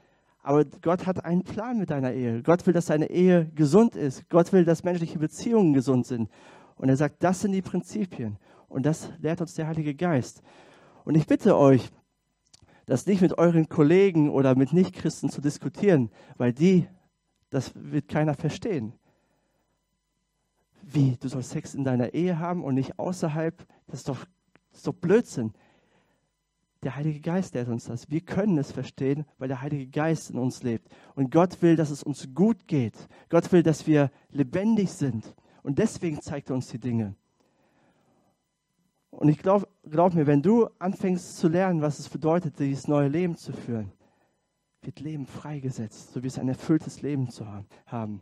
[0.41, 2.41] Aber Gott hat einen Plan mit deiner Ehe.
[2.41, 4.29] Gott will, dass deine Ehe gesund ist.
[4.29, 6.29] Gott will, dass menschliche Beziehungen gesund sind.
[6.75, 8.37] Und er sagt, das sind die Prinzipien.
[8.67, 10.41] Und das lehrt uns der Heilige Geist.
[11.03, 11.89] Und ich bitte euch,
[12.85, 16.87] das nicht mit euren Kollegen oder mit Nichtchristen zu diskutieren, weil die,
[17.49, 18.93] das wird keiner verstehen.
[20.81, 23.55] Wie, du sollst Sex in deiner Ehe haben und nicht außerhalb?
[23.87, 24.25] Das ist doch,
[24.71, 25.53] das ist doch Blödsinn.
[26.83, 28.09] Der Heilige Geist lehrt uns das.
[28.09, 30.87] Wir können es verstehen, weil der Heilige Geist in uns lebt.
[31.15, 32.95] Und Gott will, dass es uns gut geht.
[33.27, 35.35] Gott will, dass wir lebendig sind.
[35.61, 37.15] Und deswegen zeigt er uns die Dinge.
[39.11, 43.07] Und ich glaube glaub mir, wenn du anfängst zu lernen, was es bedeutet, dieses neue
[43.07, 43.91] Leben zu führen,
[44.81, 47.45] wird Leben freigesetzt, so wie es ein erfülltes Leben zu
[47.87, 48.21] haben.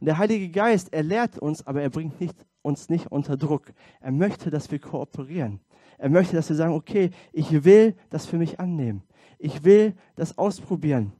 [0.00, 3.72] Und der Heilige Geist, er lehrt uns, aber er bringt nicht, uns nicht unter Druck.
[4.00, 5.60] Er möchte, dass wir kooperieren.
[6.02, 9.04] Er möchte, dass wir sagen, okay, ich will das für mich annehmen.
[9.38, 11.12] Ich will das ausprobieren.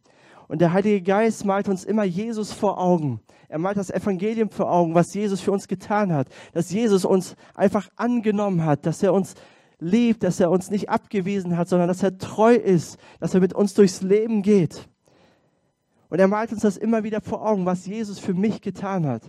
[0.49, 3.21] Und der Heilige Geist malt uns immer Jesus vor Augen.
[3.49, 6.27] Er malt das Evangelium vor Augen, was Jesus für uns getan hat.
[6.53, 9.37] Dass Jesus uns einfach angenommen hat, dass er uns
[9.79, 13.53] liebt, dass er uns nicht abgewiesen hat, sondern dass er treu ist, dass er mit
[13.53, 14.89] uns durchs Leben geht.
[16.09, 19.23] Und er malt uns das immer wieder vor Augen, was Jesus für mich getan hat.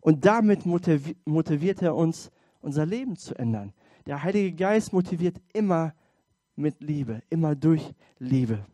[0.00, 3.72] Und damit motiviert er uns, unser Leben zu ändern.
[4.06, 5.94] Der Heilige Geist motiviert immer
[6.56, 8.64] mit Liebe, immer durch Liebe.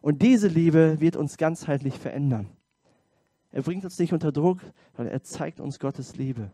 [0.00, 2.48] Und diese Liebe wird uns ganzheitlich verändern.
[3.50, 4.60] Er bringt uns nicht unter Druck,
[4.96, 6.50] sondern er zeigt uns Gottes Liebe.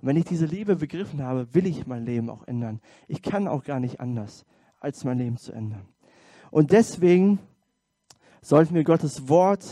[0.00, 2.80] Und wenn ich diese Liebe begriffen habe, will ich mein Leben auch ändern.
[3.08, 4.44] Ich kann auch gar nicht anders,
[4.80, 5.86] als mein Leben zu ändern.
[6.50, 7.38] Und deswegen
[8.42, 9.64] sollten wir Gottes Wort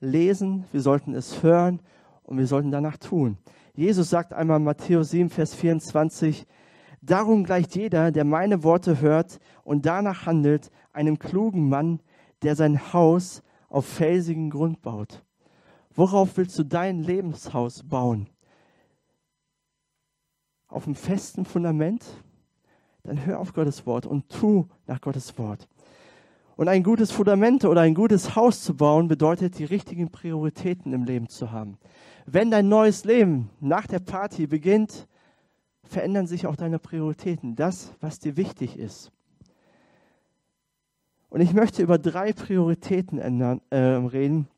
[0.00, 1.80] lesen, wir sollten es hören
[2.22, 3.38] und wir sollten danach tun.
[3.74, 6.46] Jesus sagt einmal in Matthäus 7, Vers 24,
[7.02, 12.00] Darum gleicht jeder, der meine Worte hört und danach handelt, einem klugen Mann,
[12.42, 15.24] der sein Haus auf felsigen Grund baut.
[15.94, 18.28] Worauf willst du dein Lebenshaus bauen?
[20.68, 22.04] Auf einem festen Fundament?
[23.02, 25.68] Dann hör auf Gottes Wort und tu nach Gottes Wort.
[26.54, 31.02] Und ein gutes Fundament oder ein gutes Haus zu bauen, bedeutet, die richtigen Prioritäten im
[31.02, 31.78] Leben zu haben.
[32.26, 35.08] Wenn dein neues Leben nach der Party beginnt,
[35.92, 39.12] verändern sich auch deine Prioritäten, das, was dir wichtig ist.
[41.28, 44.48] Und ich möchte über drei Prioritäten ändern, äh, reden,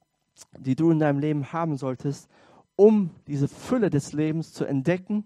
[0.59, 2.29] die du in deinem Leben haben solltest,
[2.77, 5.25] um diese Fülle des Lebens zu entdecken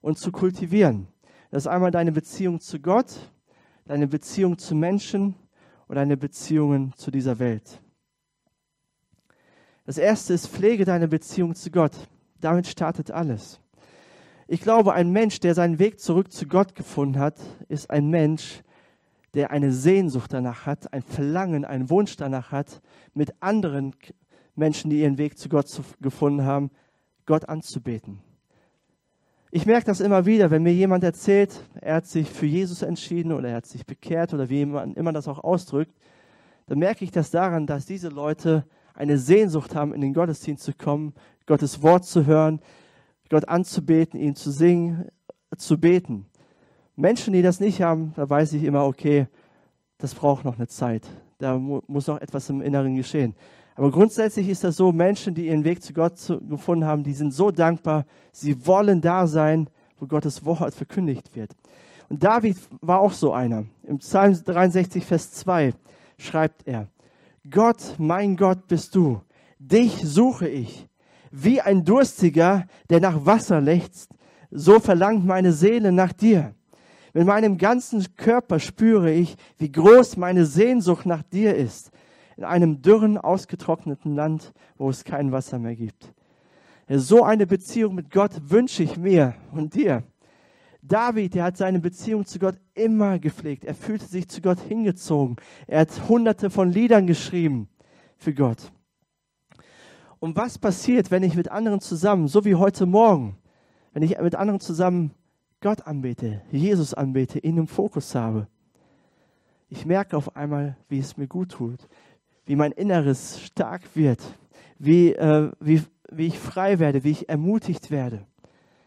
[0.00, 1.06] und zu kultivieren.
[1.50, 3.30] Das ist einmal deine Beziehung zu Gott,
[3.84, 5.36] deine Beziehung zu Menschen
[5.86, 7.80] und deine Beziehungen zu dieser Welt.
[9.86, 11.92] Das erste ist, pflege deine Beziehung zu Gott.
[12.40, 13.60] Damit startet alles.
[14.46, 17.36] Ich glaube, ein Mensch, der seinen Weg zurück zu Gott gefunden hat,
[17.68, 18.62] ist ein Mensch,
[19.32, 22.82] der eine Sehnsucht danach hat, ein Verlangen, einen Wunsch danach hat,
[23.14, 23.94] mit anderen
[24.54, 25.66] Menschen, die ihren Weg zu Gott
[26.00, 26.70] gefunden haben,
[27.26, 28.20] Gott anzubeten.
[29.50, 33.32] Ich merke das immer wieder, wenn mir jemand erzählt, er hat sich für Jesus entschieden
[33.32, 35.94] oder er hat sich bekehrt oder wie man immer das auch ausdrückt,
[36.66, 40.72] dann merke ich das daran, dass diese Leute eine Sehnsucht haben, in den Gottesdienst zu
[40.72, 41.14] kommen,
[41.46, 42.60] Gottes Wort zu hören,
[43.30, 45.08] Gott anzubeten, ihn zu singen,
[45.56, 46.26] zu beten.
[46.96, 49.26] Menschen, die das nicht haben, da weiß ich immer, okay,
[49.98, 51.06] das braucht noch eine Zeit.
[51.38, 53.34] Da muss noch etwas im Inneren geschehen.
[53.74, 57.12] Aber grundsätzlich ist das so, Menschen, die ihren Weg zu Gott zu, gefunden haben, die
[57.12, 61.52] sind so dankbar, sie wollen da sein, wo Gottes Wort verkündigt wird.
[62.08, 63.64] Und David war auch so einer.
[63.82, 65.72] Im Psalm 63, Vers 2
[66.18, 66.88] schreibt er,
[67.50, 69.20] Gott, mein Gott bist du,
[69.58, 70.88] dich suche ich.
[71.36, 74.10] Wie ein Durstiger, der nach Wasser lechzt,
[74.50, 76.54] so verlangt meine Seele nach dir.
[77.12, 81.90] Mit meinem ganzen Körper spüre ich, wie groß meine Sehnsucht nach dir ist
[82.36, 86.12] in einem dürren, ausgetrockneten Land, wo es kein Wasser mehr gibt.
[86.88, 90.02] So eine Beziehung mit Gott wünsche ich mir und dir.
[90.82, 93.64] David, der hat seine Beziehung zu Gott immer gepflegt.
[93.64, 95.36] Er fühlte sich zu Gott hingezogen.
[95.66, 97.68] Er hat hunderte von Liedern geschrieben
[98.18, 98.70] für Gott.
[100.24, 103.36] Und was passiert, wenn ich mit anderen zusammen, so wie heute Morgen,
[103.92, 105.10] wenn ich mit anderen zusammen
[105.60, 108.46] Gott anbete, Jesus anbete, ihn im Fokus habe?
[109.68, 111.78] Ich merke auf einmal, wie es mir gut tut,
[112.46, 114.22] wie mein Inneres stark wird,
[114.78, 118.26] wie, äh, wie, wie ich frei werde, wie ich ermutigt werde.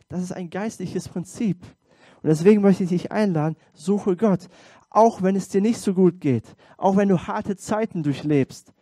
[0.09, 1.61] Das ist ein geistliches Prinzip.
[2.23, 4.47] Und deswegen möchte ich dich einladen, suche Gott,
[4.89, 8.73] auch wenn es dir nicht so gut geht, auch wenn du harte Zeiten durchlebst.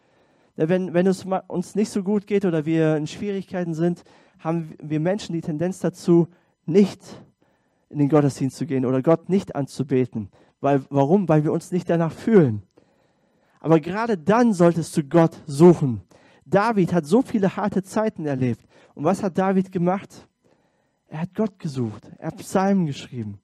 [0.55, 4.03] Wenn, wenn es uns nicht so gut geht oder wir in Schwierigkeiten sind,
[4.39, 6.27] haben wir Menschen die Tendenz dazu,
[6.65, 7.01] nicht
[7.89, 10.29] in den Gottesdienst zu gehen oder Gott nicht anzubeten.
[10.61, 11.27] Weil, warum?
[11.27, 12.63] Weil wir uns nicht danach fühlen.
[13.59, 16.01] Aber gerade dann solltest du Gott suchen.
[16.45, 18.65] David hat so viele harte Zeiten erlebt.
[18.93, 20.27] Und was hat David gemacht?
[21.07, 22.09] Er hat Gott gesucht.
[22.17, 23.39] Er hat Psalmen geschrieben.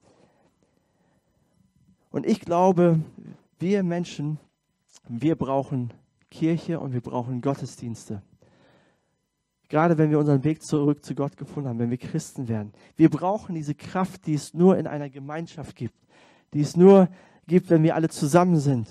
[2.12, 3.00] Und ich glaube,
[3.60, 4.40] wir Menschen,
[5.08, 5.92] wir brauchen
[6.32, 8.24] Kirche und wir brauchen Gottesdienste.
[9.70, 12.74] Gerade wenn wir unseren Weg zurück zu Gott gefunden haben, wenn wir Christen werden.
[12.98, 15.96] Wir brauchen diese Kraft, die es nur in einer Gemeinschaft gibt,
[16.54, 17.08] die es nur
[17.48, 18.88] gibt, wenn wir alle zusammen sind.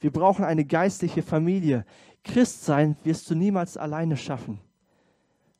[0.00, 1.84] Wir brauchen eine geistliche Familie.
[2.24, 4.58] Christ sein wirst du niemals alleine schaffen.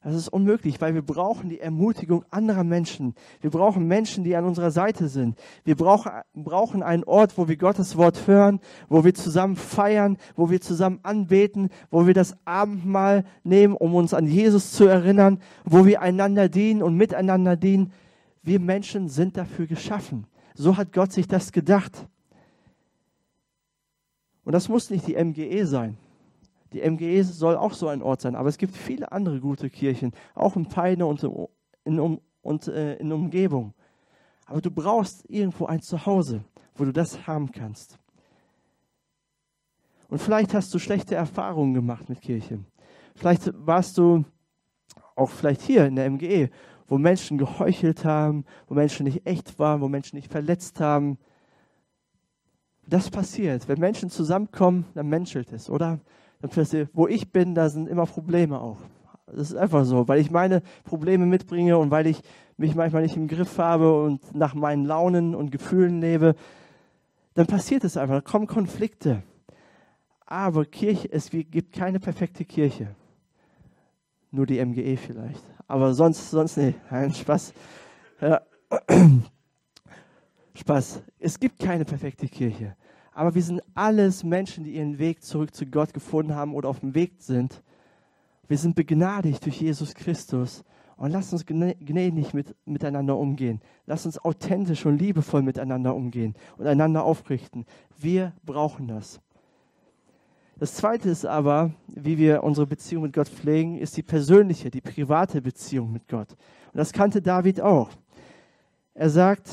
[0.02, 3.14] Das ist unmöglich, weil wir brauchen die Ermutigung anderer Menschen.
[3.42, 5.38] Wir brauchen Menschen, die an unserer Seite sind.
[5.62, 10.48] Wir brauchen, brauchen einen Ort, wo wir Gottes Wort hören, wo wir zusammen feiern, wo
[10.48, 15.84] wir zusammen anbeten, wo wir das Abendmahl nehmen, um uns an Jesus zu erinnern, wo
[15.84, 17.92] wir einander dienen und miteinander dienen.
[18.42, 20.26] Wir Menschen sind dafür geschaffen.
[20.54, 22.06] So hat Gott sich das gedacht.
[24.44, 25.98] Und das muss nicht die MGE sein.
[26.72, 30.12] Die MGE soll auch so ein Ort sein, aber es gibt viele andere gute Kirchen,
[30.35, 31.22] auch in Peine und
[31.85, 33.74] in, um, und, äh, in Umgebung.
[34.46, 37.98] Aber du brauchst irgendwo ein Zuhause, wo du das haben kannst.
[40.09, 42.61] Und vielleicht hast du schlechte Erfahrungen gemacht mit Kirche.
[43.14, 44.24] Vielleicht warst du
[45.14, 46.50] auch vielleicht hier in der MGE,
[46.88, 51.18] wo Menschen geheuchelt haben, wo Menschen nicht echt waren, wo Menschen nicht verletzt haben.
[52.87, 53.68] Das passiert.
[53.68, 56.00] Wenn Menschen zusammenkommen, dann menschelt es, oder?
[56.92, 58.79] Wo ich bin, da sind immer Probleme auch.
[59.26, 62.20] Das ist einfach so, weil ich meine Probleme mitbringe und weil ich
[62.57, 66.35] mich manchmal nicht im Griff habe und nach meinen Launen und Gefühlen lebe,
[67.35, 69.22] dann passiert es einfach, da kommen Konflikte.
[70.26, 72.94] Aber Kirche, es gibt keine perfekte Kirche.
[74.31, 75.42] Nur die MGE vielleicht.
[75.66, 76.79] Aber sonst, sonst nicht.
[76.90, 77.53] Nein, Spaß.
[78.20, 78.42] Ja.
[80.55, 81.03] Spaß.
[81.18, 82.76] Es gibt keine perfekte Kirche.
[83.12, 86.81] Aber wir sind alles Menschen, die ihren Weg zurück zu Gott gefunden haben oder auf
[86.81, 87.62] dem Weg sind.
[88.49, 90.64] Wir sind begnadigt durch Jesus Christus.
[90.96, 93.62] Und lass uns gnädig mit, miteinander umgehen.
[93.87, 97.64] Lass uns authentisch und liebevoll miteinander umgehen und einander aufrichten.
[97.99, 99.18] Wir brauchen das.
[100.59, 104.83] Das zweite ist aber, wie wir unsere Beziehung mit Gott pflegen, ist die persönliche, die
[104.83, 106.37] private Beziehung mit Gott.
[106.73, 107.88] Und das kannte David auch.
[108.92, 109.49] Er sagt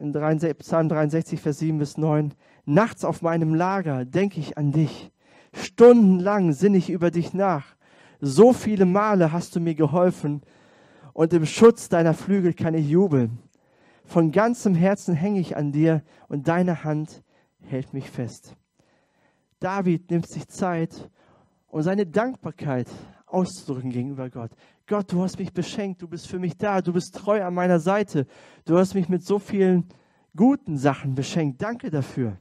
[0.00, 0.12] in
[0.58, 2.34] Psalm 63, Vers 7 bis 9,
[2.66, 5.10] Nachts auf meinem Lager denke ich an dich.
[5.52, 7.76] Stundenlang sinne ich über dich nach.
[8.20, 10.42] So viele Male hast du mir geholfen
[11.12, 13.38] und im Schutz deiner Flügel kann ich jubeln.
[14.04, 17.22] Von ganzem Herzen hänge ich an dir und deine Hand
[17.60, 18.56] hält mich fest.
[19.60, 21.10] David nimmt sich Zeit,
[21.68, 22.88] um seine Dankbarkeit
[23.26, 24.50] auszudrücken gegenüber Gott.
[24.86, 27.80] Gott, du hast mich beschenkt, du bist für mich da, du bist treu an meiner
[27.80, 28.26] Seite,
[28.64, 29.88] du hast mich mit so vielen
[30.36, 31.62] guten Sachen beschenkt.
[31.62, 32.38] Danke dafür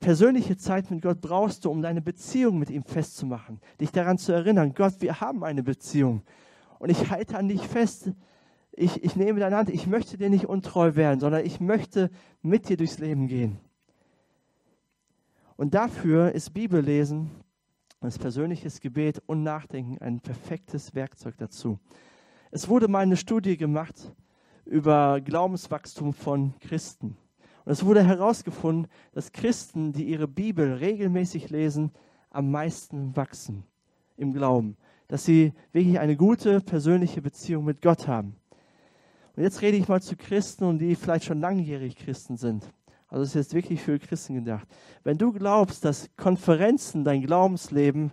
[0.00, 4.32] persönliche Zeit mit Gott brauchst du, um deine Beziehung mit ihm festzumachen, dich daran zu
[4.32, 6.22] erinnern, Gott, wir haben eine Beziehung
[6.78, 8.10] und ich halte an dich fest.
[8.72, 12.68] Ich, ich nehme deine Hand, ich möchte dir nicht untreu werden, sondern ich möchte mit
[12.68, 13.58] dir durchs Leben gehen.
[15.56, 17.30] Und dafür ist Bibellesen,
[18.00, 21.78] das persönliches Gebet und Nachdenken ein perfektes Werkzeug dazu.
[22.50, 24.12] Es wurde mal eine Studie gemacht
[24.64, 27.16] über Glaubenswachstum von Christen.
[27.64, 31.92] Und es wurde herausgefunden, dass Christen, die ihre Bibel regelmäßig lesen,
[32.30, 33.64] am meisten wachsen
[34.16, 34.76] im Glauben.
[35.08, 38.36] Dass sie wirklich eine gute persönliche Beziehung mit Gott haben.
[39.36, 42.64] Und jetzt rede ich mal zu Christen und die vielleicht schon langjährig Christen sind.
[43.08, 44.68] Also ist jetzt wirklich für Christen gedacht.
[45.02, 48.12] Wenn du glaubst, dass Konferenzen dein Glaubensleben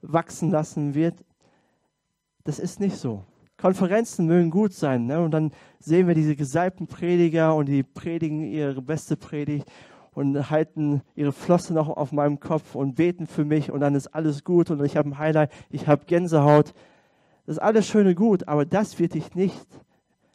[0.00, 1.22] wachsen lassen wird,
[2.44, 3.24] das ist nicht so.
[3.62, 5.06] Konferenzen mögen gut sein.
[5.06, 5.20] Ne?
[5.20, 9.70] Und dann sehen wir diese gesalbten Prediger und die predigen ihre beste Predigt
[10.14, 14.08] und halten ihre Flosse noch auf meinem Kopf und beten für mich und dann ist
[14.08, 16.74] alles gut und ich habe ein Highlight, ich habe Gänsehaut.
[17.46, 19.68] Das ist alles schöne gut, aber das wird dich nicht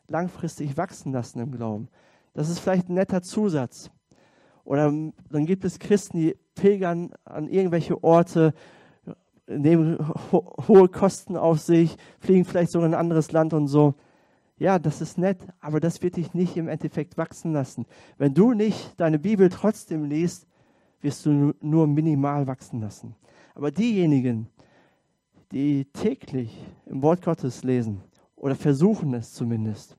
[0.07, 1.89] langfristig wachsen lassen im Glauben.
[2.33, 3.91] Das ist vielleicht ein netter Zusatz.
[4.63, 8.53] Oder dann gibt es Christen, die pilgern an irgendwelche Orte
[9.47, 9.97] nehmen
[10.31, 13.95] ho hohe Kosten auf sich, fliegen vielleicht sogar in ein anderes Land und so.
[14.59, 17.85] Ja, das ist nett, aber das wird dich nicht im Endeffekt wachsen lassen.
[18.17, 20.47] Wenn du nicht deine Bibel trotzdem liest,
[21.01, 23.15] wirst du nur minimal wachsen lassen.
[23.53, 24.47] Aber diejenigen,
[25.51, 28.01] die täglich im Wort Gottes lesen
[28.35, 29.97] oder versuchen es zumindest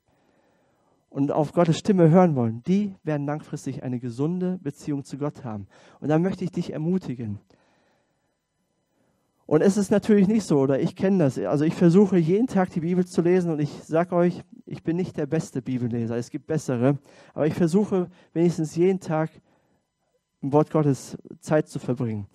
[1.10, 5.66] und auf Gottes Stimme hören wollen, die werden langfristig eine gesunde Beziehung zu Gott haben.
[6.00, 7.38] Und da möchte ich dich ermutigen.
[9.48, 11.38] Und es ist natürlich nicht so, oder ich kenne das.
[11.38, 14.94] Also ich versuche jeden Tag die Bibel zu lesen und ich sage euch, ich bin
[14.96, 16.98] nicht der beste Bibelleser, es gibt bessere,
[17.32, 19.30] aber ich versuche wenigstens jeden Tag
[20.42, 22.26] im Wort Gottes Zeit zu verbringen.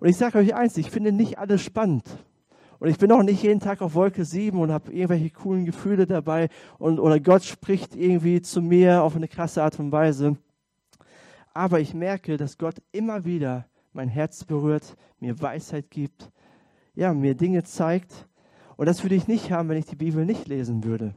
[0.00, 2.02] Und ich sage euch eins, ich finde nicht alles spannend.
[2.80, 6.06] Und ich bin auch nicht jeden Tag auf Wolke 7 und habe irgendwelche coolen Gefühle
[6.06, 6.48] dabei
[6.80, 10.36] und, oder Gott spricht irgendwie zu mir auf eine krasse Art und Weise.
[11.54, 16.32] Aber ich merke, dass Gott immer wieder mein Herz berührt, mir Weisheit gibt,
[16.98, 18.26] ja, mir Dinge zeigt.
[18.76, 21.14] Und das würde ich nicht haben, wenn ich die Bibel nicht lesen würde.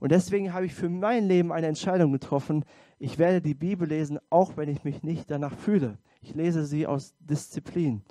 [0.00, 2.64] Und deswegen habe ich für mein Leben eine Entscheidung getroffen.
[2.98, 5.98] Ich werde die Bibel lesen, auch wenn ich mich nicht danach fühle.
[6.22, 8.02] Ich lese sie aus Disziplin.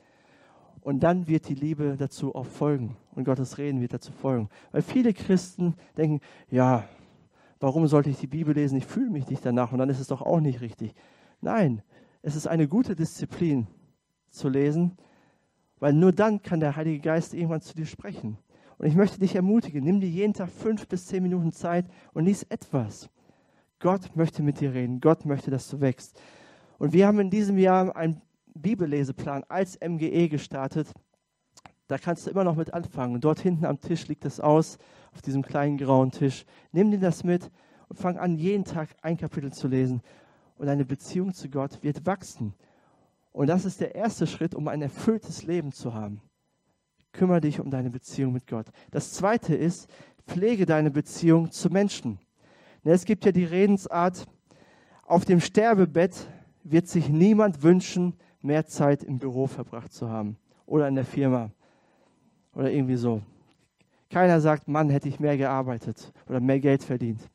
[0.82, 2.95] Und dann wird die Liebe dazu auch folgen.
[3.15, 4.50] Und Gottes Reden wird dazu folgen.
[4.71, 6.21] Weil viele Christen denken,
[6.52, 6.88] ja,
[7.60, 8.78] warum sollte ich die Bibel lesen?
[8.78, 10.93] Ich fühle mich nicht danach und dann ist es doch auch nicht richtig.
[11.41, 11.82] Nein,
[12.21, 13.65] es ist eine gute Disziplin
[14.30, 14.98] zu lesen,
[15.79, 18.38] weil nur dann kann der Heilige Geist irgendwann zu dir sprechen.
[18.77, 22.25] Und ich möchte dich ermutigen, nimm dir jeden Tag fünf bis zehn Minuten Zeit und
[22.25, 23.09] lies etwas.
[23.79, 24.99] Gott möchte mit dir reden.
[24.99, 26.19] Gott möchte, dass du wächst.
[26.77, 28.21] Und wir haben in diesem Jahr einen
[28.53, 30.91] Bibelleseplan als MGE gestartet.
[31.88, 33.21] Da kannst du immer noch mit anfangen.
[33.21, 34.77] Dort hinten am Tisch liegt es aus,
[35.13, 36.45] auf diesem kleinen grauen Tisch.
[36.71, 37.51] Nimm dir das mit
[37.89, 40.01] und fang an, jeden Tag ein Kapitel zu lesen.
[40.57, 42.53] Und deine Beziehung zu Gott wird wachsen.
[43.36, 46.21] Und das ist der erste Schritt, um ein erfülltes Leben zu haben.
[47.12, 48.67] Kümmere dich um deine Beziehung mit Gott.
[48.91, 49.89] Das zweite ist,
[50.26, 52.17] pflege deine Beziehung zu Menschen.
[52.86, 54.26] Es gibt ja die Redensart,
[55.04, 56.15] auf dem Sterbebett
[56.63, 61.52] wird sich niemand wünschen, mehr Zeit im Büro verbracht zu haben oder in der Firma
[62.54, 63.21] oder irgendwie so.
[64.10, 67.30] Keiner sagt, Mann, hätte ich mehr gearbeitet oder mehr Geld verdient.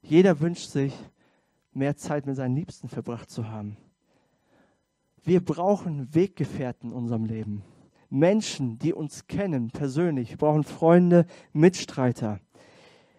[0.00, 0.96] Jeder wünscht sich,
[1.72, 3.76] mehr Zeit mit seinen Liebsten verbracht zu haben.
[5.24, 7.62] Wir brauchen Weggefährten in unserem Leben.
[8.08, 10.30] Menschen, die uns kennen persönlich.
[10.30, 12.40] Wir brauchen Freunde, Mitstreiter.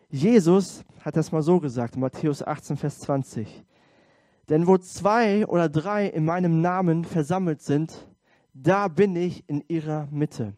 [0.10, 3.64] Jesus hat das mal so gesagt, Matthäus 18, Vers 20.
[4.50, 8.10] Denn wo zwei oder drei in meinem Namen versammelt sind,
[8.54, 10.54] da bin ich in ihrer Mitte.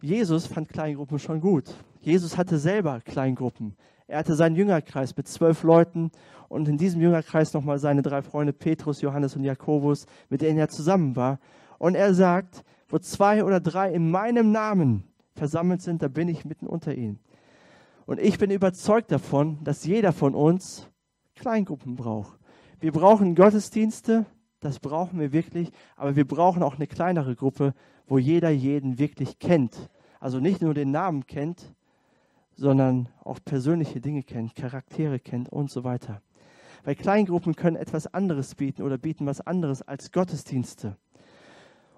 [0.00, 1.74] Jesus fand Kleingruppen schon gut.
[2.00, 3.76] Jesus hatte selber Kleingruppen.
[4.08, 6.10] Er hatte seinen Jüngerkreis mit zwölf Leuten
[6.48, 10.70] und in diesem Jüngerkreis nochmal seine drei Freunde Petrus, Johannes und Jakobus, mit denen er
[10.70, 11.38] zusammen war.
[11.78, 16.46] Und er sagt, wo zwei oder drei in meinem Namen versammelt sind, da bin ich
[16.46, 17.20] mitten unter ihnen.
[18.06, 20.88] Und ich bin überzeugt davon, dass jeder von uns
[21.36, 22.38] Kleingruppen braucht.
[22.80, 24.24] Wir brauchen Gottesdienste,
[24.60, 27.74] das brauchen wir wirklich, aber wir brauchen auch eine kleinere Gruppe,
[28.06, 29.90] wo jeder jeden wirklich kennt.
[30.18, 31.74] Also nicht nur den Namen kennt,
[32.58, 36.20] sondern auch persönliche Dinge kennt, Charaktere kennt und so weiter.
[36.84, 40.96] Weil Kleingruppen können etwas anderes bieten oder bieten was anderes als Gottesdienste.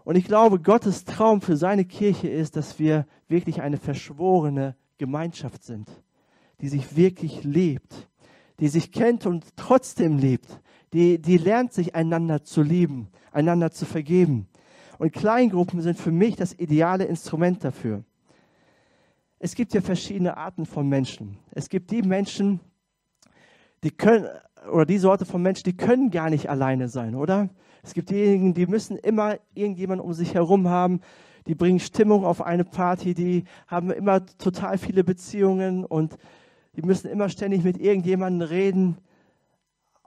[0.05, 5.65] Und ich glaube, Gottes Traum für seine Kirche ist, dass wir wirklich eine verschworene Gemeinschaft
[5.65, 5.89] sind,
[6.61, 8.09] die sich wirklich lebt,
[8.61, 10.61] die sich kennt und trotzdem lebt,
[10.93, 14.47] die, die lernt sich einander zu lieben, einander zu vergeben.
[14.99, 18.05] Und Kleingruppen sind für mich das ideale Instrument dafür.
[19.43, 21.39] Es gibt ja verschiedene Arten von Menschen.
[21.53, 22.61] Es gibt die Menschen,
[23.83, 24.27] die können,
[24.71, 27.49] oder die Sorte von Menschen, die können gar nicht alleine sein, oder?
[27.83, 31.01] Es gibt diejenigen, die müssen immer irgendjemanden um sich herum haben,
[31.47, 36.19] die bringen Stimmung auf eine Party, die haben immer total viele Beziehungen und
[36.77, 38.99] die müssen immer ständig mit irgendjemandem reden,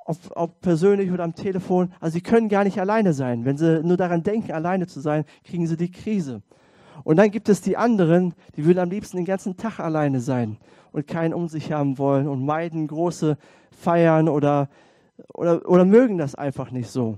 [0.06, 1.92] ob, ob persönlich oder am Telefon.
[2.00, 3.46] Also sie können gar nicht alleine sein.
[3.46, 6.44] Wenn sie nur daran denken, alleine zu sein, kriegen sie die Krise.
[7.04, 10.58] Und dann gibt es die anderen, die würden am liebsten den ganzen Tag alleine sein
[10.92, 13.38] und keinen um sich haben wollen und meiden große
[13.72, 14.70] Feiern oder,
[15.34, 17.18] oder, oder mögen das einfach nicht so.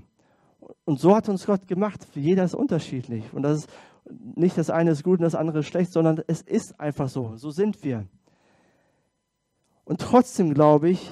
[0.84, 2.06] Und so hat uns Gott gemacht.
[2.14, 3.24] Jeder ist unterschiedlich.
[3.32, 3.70] Und das ist
[4.10, 7.36] nicht das eine ist gut und das andere ist schlecht, sondern es ist einfach so.
[7.36, 8.06] So sind wir.
[9.84, 11.10] Und trotzdem glaube ich,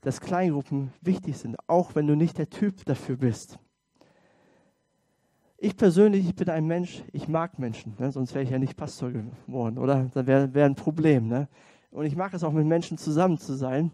[0.00, 3.58] dass Kleingruppen wichtig sind, auch wenn du nicht der Typ dafür bist.
[5.66, 8.12] Ich persönlich, ich bin ein Mensch, ich mag Menschen, ne?
[8.12, 10.08] sonst wäre ich ja nicht Pastor geworden, oder?
[10.14, 11.26] Das wäre wär ein Problem.
[11.26, 11.48] Ne?
[11.90, 13.90] Und ich mag es auch, mit Menschen zusammen zu sein.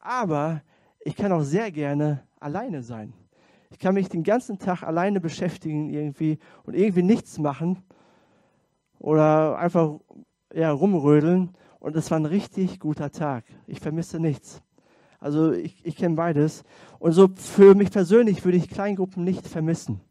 [0.00, 0.60] Aber
[1.00, 3.14] ich kann auch sehr gerne alleine sein.
[3.70, 7.82] Ich kann mich den ganzen Tag alleine beschäftigen irgendwie und irgendwie nichts machen
[8.98, 10.00] oder einfach
[10.52, 11.54] ja, rumrödeln.
[11.80, 13.44] Und es war ein richtig guter Tag.
[13.66, 14.60] Ich vermisse nichts.
[15.20, 16.64] Also ich, ich kenne beides.
[16.98, 20.02] Und so für mich persönlich würde ich Kleingruppen nicht vermissen.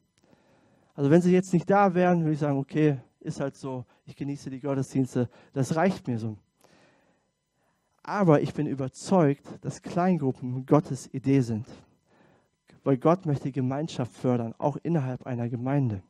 [0.98, 4.18] Also wenn sie jetzt nicht da wären, würde ich sagen, okay, ist halt so, ich
[4.18, 6.36] genieße die Gottesdienste, das reicht mir so.
[8.04, 11.66] Aber ich bin überzeugt, dass Kleingruppen Gottes Idee sind
[12.88, 16.02] weil Gott möchte Gemeinschaft fördern, auch innerhalb einer Gemeinde.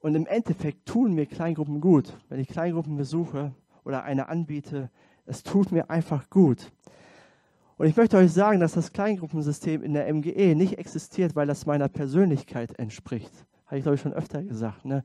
[0.00, 2.12] Und im Endeffekt tun mir Kleingruppen gut.
[2.28, 3.54] Wenn ich Kleingruppen besuche
[3.84, 4.90] oder eine anbiete,
[5.26, 6.72] es tut mir einfach gut.
[7.80, 11.64] Und ich möchte euch sagen, dass das Kleingruppensystem in der MGE nicht existiert, weil das
[11.64, 13.32] meiner Persönlichkeit entspricht.
[13.64, 14.84] Habe ich, glaube ich, schon öfter gesagt.
[14.84, 15.02] Ne?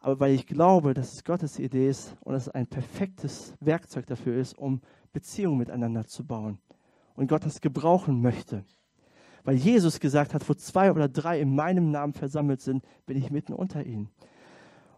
[0.00, 4.36] Aber weil ich glaube, dass es Gottes Idee ist und es ein perfektes Werkzeug dafür
[4.36, 4.82] ist, um
[5.14, 6.58] Beziehungen miteinander zu bauen
[7.14, 8.66] und Gott das gebrauchen möchte.
[9.42, 13.30] Weil Jesus gesagt hat, wo zwei oder drei in meinem Namen versammelt sind, bin ich
[13.30, 14.10] mitten unter ihnen.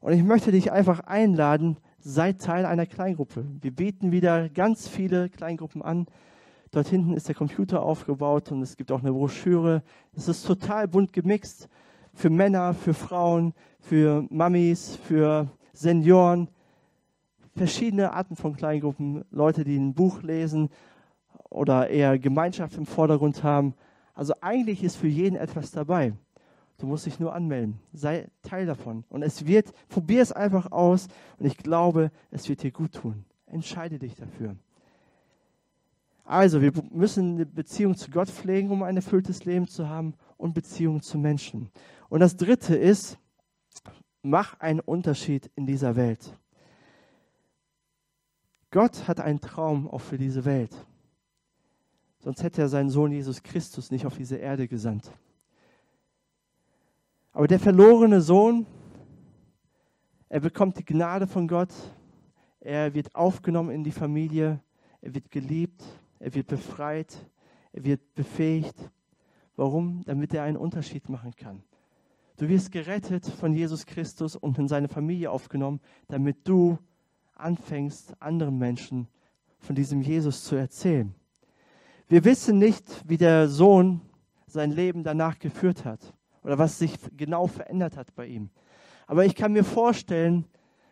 [0.01, 3.47] Und ich möchte dich einfach einladen, Seid Teil einer Kleingruppe.
[3.63, 6.07] Wir bieten wieder ganz viele Kleingruppen an.
[6.75, 9.85] Dort hinten ist der Computer aufgebaut und es gibt auch eine Broschüre.
[10.17, 11.69] Es ist total bunt gemixt
[12.13, 16.49] für Männer, für Frauen, für Mamis, für Senioren.
[17.55, 19.25] Verschiedene Arten von Kleingruppen.
[19.31, 20.69] Leute, die ein Buch lesen
[21.49, 23.75] oder eher Gemeinschaft im Vordergrund haben.
[24.13, 26.15] Also eigentlich ist für jeden etwas dabei.
[26.79, 27.79] Du musst dich nur anmelden.
[27.93, 29.05] Sei Teil davon.
[29.11, 31.07] Und es wird, probier es einfach aus
[31.39, 33.25] und ich glaube, es wird dir gut tun.
[33.47, 34.57] Entscheide dich dafür.
[36.25, 40.55] Also, wir müssen eine Beziehung zu Gott pflegen, um ein erfülltes Leben zu haben und
[40.55, 41.71] Beziehung zu Menschen.
[42.09, 43.19] Und das dritte ist,
[44.23, 46.39] mach einen Unterschied in dieser Welt.
[48.71, 50.75] Gott hat einen Traum auch für diese Welt.
[52.21, 55.13] Sonst hätte er seinen Sohn Jesus Christus nicht auf diese Erde gesandt.
[57.33, 58.67] Aber der verlorene Sohn,
[60.31, 61.73] er bekommt die Gnade von Gott,
[62.61, 64.59] er wird aufgenommen in die Familie,
[65.03, 65.85] er wird geliebt,
[66.19, 67.17] er wird befreit,
[67.73, 68.77] er wird befähigt.
[69.57, 70.03] Warum?
[70.05, 71.63] Damit er einen Unterschied machen kann.
[72.37, 76.79] Du wirst gerettet von Jesus Christus und in seine Familie aufgenommen, damit du
[77.37, 79.07] anfängst, anderen Menschen
[79.59, 81.15] von diesem Jesus zu erzählen.
[82.09, 84.01] Wir wissen nicht, wie der Sohn
[84.47, 88.51] sein Leben danach geführt hat oder was sich genau verändert hat bei ihm.
[89.07, 90.45] Aber ich kann mir vorstellen,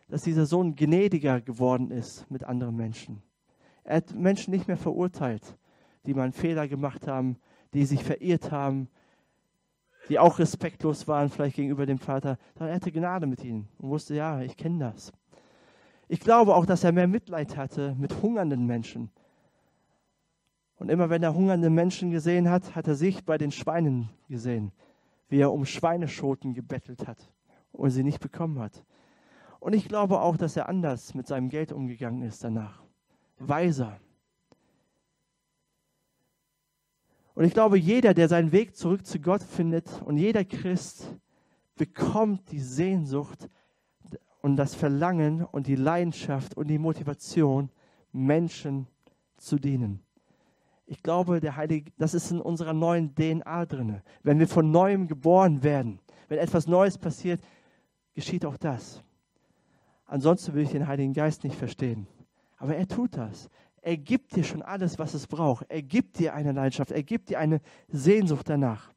[0.09, 3.23] dass dieser Sohn gnädiger geworden ist mit anderen Menschen.
[3.85, 5.57] Er hat Menschen nicht mehr verurteilt,
[6.07, 7.37] die mal einen Fehler gemacht haben,
[7.75, 8.89] die sich verirrt haben,
[10.09, 13.89] die auch respektlos waren, vielleicht gegenüber dem Vater, sondern er hatte Gnade mit ihnen und
[13.89, 15.13] wusste, ja, ich kenne das.
[16.09, 19.11] Ich glaube auch, dass er mehr Mitleid hatte mit hungernden Menschen.
[20.79, 24.73] Und immer wenn er hungernde Menschen gesehen hat, hat er sich bei den Schweinen gesehen
[25.33, 27.33] wie er um Schweineschoten gebettelt hat
[27.73, 28.85] und sie nicht bekommen hat.
[29.61, 32.82] Und ich glaube auch, dass er anders mit seinem Geld umgegangen ist danach.
[33.49, 33.99] Weiser.
[37.35, 41.17] Und ich glaube, jeder, der seinen Weg zurück zu Gott findet und jeder Christ
[41.77, 43.49] bekommt die Sehnsucht
[44.43, 47.71] und das Verlangen und die Leidenschaft und die Motivation,
[48.13, 48.87] Menschen
[49.39, 50.03] zu dienen.
[50.85, 54.03] Ich glaube, der Heilige, das ist in unserer neuen DNA drin.
[54.23, 57.41] Wenn wir von neuem geboren werden, wenn etwas Neues passiert,
[58.15, 59.03] geschieht auch das.
[60.05, 62.07] Ansonsten will ich den Heiligen Geist nicht verstehen.
[62.63, 63.51] Aber er tut das.
[63.81, 65.67] Er gibt dir schon alles, was es braucht.
[65.69, 66.93] Er gibt dir eine Leidenschaft.
[66.93, 68.93] Er gibt dir eine Sehnsucht danach.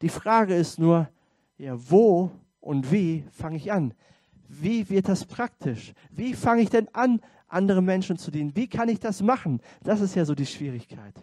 [0.00, 1.06] Die Frage ist nur,
[1.58, 3.92] ja, wo und wie fange ich an?
[4.48, 5.92] Wie wird das praktisch?
[6.10, 8.56] Wie fange ich denn an, andere Menschen zu dienen?
[8.56, 9.60] Wie kann ich das machen?
[9.82, 11.14] Das ist ja so die Schwierigkeit.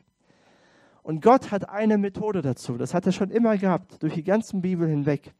[1.01, 2.77] Und Gott hat eine Methode dazu.
[2.77, 5.33] Das hat er schon immer gehabt, durch die ganzen Bibel hinweg.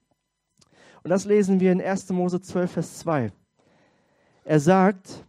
[1.04, 2.10] Und das lesen wir in 1.
[2.10, 3.32] Mose 12, Vers 2.
[4.44, 5.24] Er sagt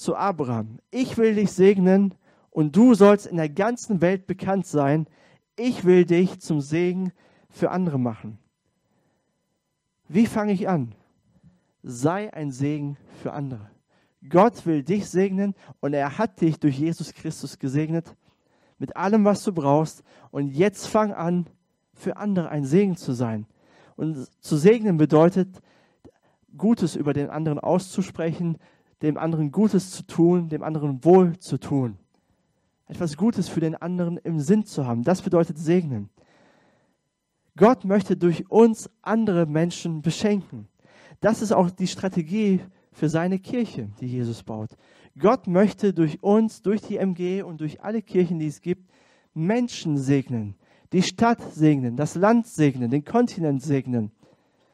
[0.00, 2.14] zu Abraham, ich will dich segnen
[2.48, 5.06] und du sollst in der ganzen Welt bekannt sein.
[5.56, 7.12] Ich will dich zum Segen
[7.50, 8.38] für andere machen.
[10.08, 10.94] Wie fange ich an?
[11.82, 13.70] Sei ein Segen für andere.
[14.26, 18.16] Gott will dich segnen und er hat dich durch Jesus Christus gesegnet
[18.78, 20.02] mit allem, was du brauchst.
[20.30, 21.46] Und jetzt fang an,
[21.92, 23.44] für andere ein Segen zu sein.
[23.96, 25.60] Und zu segnen bedeutet,
[26.56, 28.56] Gutes über den anderen auszusprechen,
[29.02, 31.96] dem anderen Gutes zu tun, dem anderen Wohl zu tun.
[32.86, 35.04] Etwas Gutes für den anderen im Sinn zu haben.
[35.04, 36.10] Das bedeutet segnen.
[37.56, 40.68] Gott möchte durch uns andere Menschen beschenken.
[41.20, 42.60] Das ist auch die Strategie
[42.92, 44.70] für seine Kirche, die Jesus baut.
[45.18, 48.90] Gott möchte durch uns, durch die MG und durch alle Kirchen, die es gibt,
[49.34, 50.54] Menschen segnen,
[50.92, 54.10] die Stadt segnen, das Land segnen, den Kontinent segnen,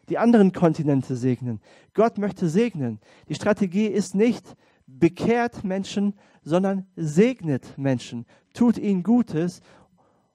[0.09, 1.61] die anderen Kontinente segnen.
[1.95, 3.01] Gott möchte segnen.
[3.29, 9.61] Die Strategie ist nicht, bekehrt Menschen, sondern segnet Menschen, tut ihnen Gutes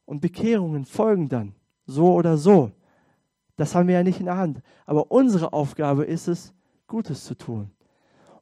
[0.05, 1.55] und Bekehrungen folgen dann,
[1.86, 2.72] so oder so.
[3.55, 4.61] Das haben wir ja nicht in der Hand.
[4.86, 6.53] Aber unsere Aufgabe ist es,
[6.88, 7.72] Gutes zu tun.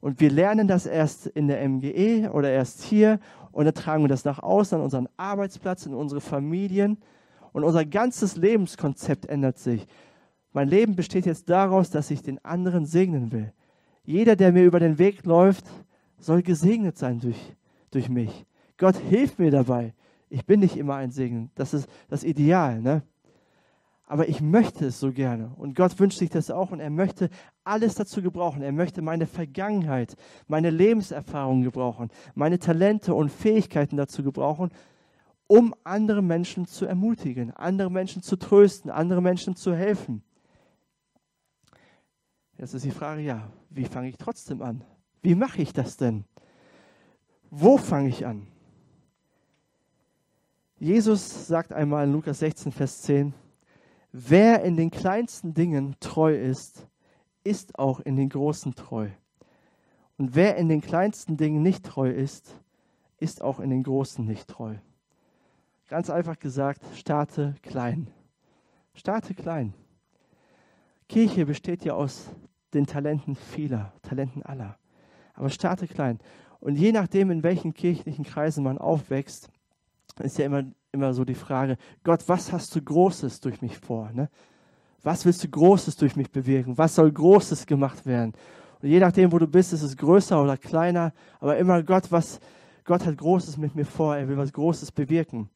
[0.00, 3.20] Und wir lernen das erst in der MGE oder erst hier
[3.52, 6.98] und dann tragen wir das nach außen an unseren Arbeitsplatz, in unsere Familien
[7.52, 9.86] und unser ganzes Lebenskonzept ändert sich.
[10.52, 13.52] Mein Leben besteht jetzt daraus, dass ich den anderen segnen will.
[14.04, 15.64] Jeder, der mir über den Weg läuft,
[16.18, 17.54] soll gesegnet sein durch,
[17.90, 18.46] durch mich.
[18.76, 19.94] Gott hilft mir dabei.
[20.28, 21.50] Ich bin nicht immer ein Segen.
[21.54, 22.80] Das ist das Ideal.
[22.80, 23.02] Ne?
[24.10, 25.52] aber ich möchte es so gerne.
[25.56, 27.30] Und Gott wünscht sich das auch und er möchte
[27.62, 28.60] alles dazu gebrauchen.
[28.60, 30.16] Er möchte meine Vergangenheit,
[30.48, 34.70] meine Lebenserfahrungen gebrauchen, meine Talente und Fähigkeiten dazu gebrauchen,
[35.46, 40.24] um andere Menschen zu ermutigen, andere Menschen zu trösten, andere Menschen zu helfen.
[42.60, 44.84] Jetzt ist die Frage, ja, wie fange ich trotzdem an?
[45.22, 46.24] Wie mache ich das denn?
[47.50, 48.48] Wo fange ich an?
[50.78, 53.32] Jesus sagt einmal in Lukas 16, Vers 10,
[54.12, 56.86] wer in den kleinsten Dingen treu ist,
[57.44, 59.08] ist auch in den großen treu.
[60.18, 62.60] Und wer in den kleinsten Dingen nicht treu ist,
[63.16, 64.74] ist auch in den großen nicht treu.
[65.88, 68.08] Ganz einfach gesagt, starte klein.
[68.92, 69.72] Starte klein.
[71.08, 72.30] Kirche besteht ja aus
[72.74, 74.76] den Talenten vieler, Talenten aller.
[75.34, 76.18] Aber starte klein.
[76.60, 79.50] Und je nachdem, in welchen kirchlichen Kreisen man aufwächst,
[80.18, 84.10] ist ja immer, immer so die Frage, Gott, was hast du Großes durch mich vor?
[84.12, 84.28] Ne?
[85.02, 86.76] Was willst du Großes durch mich bewirken?
[86.76, 88.34] Was soll Großes gemacht werden?
[88.82, 92.40] Und je nachdem, wo du bist, ist es größer oder kleiner, aber immer Gott, was,
[92.84, 95.48] Gott hat Großes mit mir vor, er will was Großes bewirken.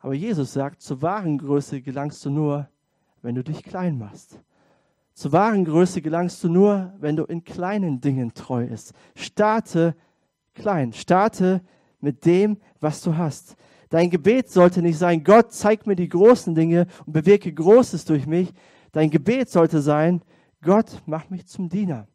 [0.00, 2.68] Aber Jesus sagt, zur wahren Größe gelangst du nur,
[3.22, 4.40] wenn du dich klein machst.
[5.14, 8.94] Zur wahren Größe gelangst du nur, wenn du in kleinen Dingen treu bist.
[9.14, 9.94] Starte
[10.54, 10.92] klein.
[10.92, 11.62] Starte
[12.00, 13.56] mit dem, was du hast.
[13.88, 18.26] Dein Gebet sollte nicht sein, Gott, zeig mir die großen Dinge und bewirke Großes durch
[18.26, 18.52] mich.
[18.92, 20.22] Dein Gebet sollte sein,
[20.62, 22.06] Gott, mach mich zum Diener.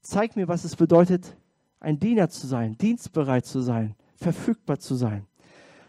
[0.00, 1.36] Zeig mir, was es bedeutet,
[1.80, 5.26] ein Diener zu sein, dienstbereit zu sein, verfügbar zu sein.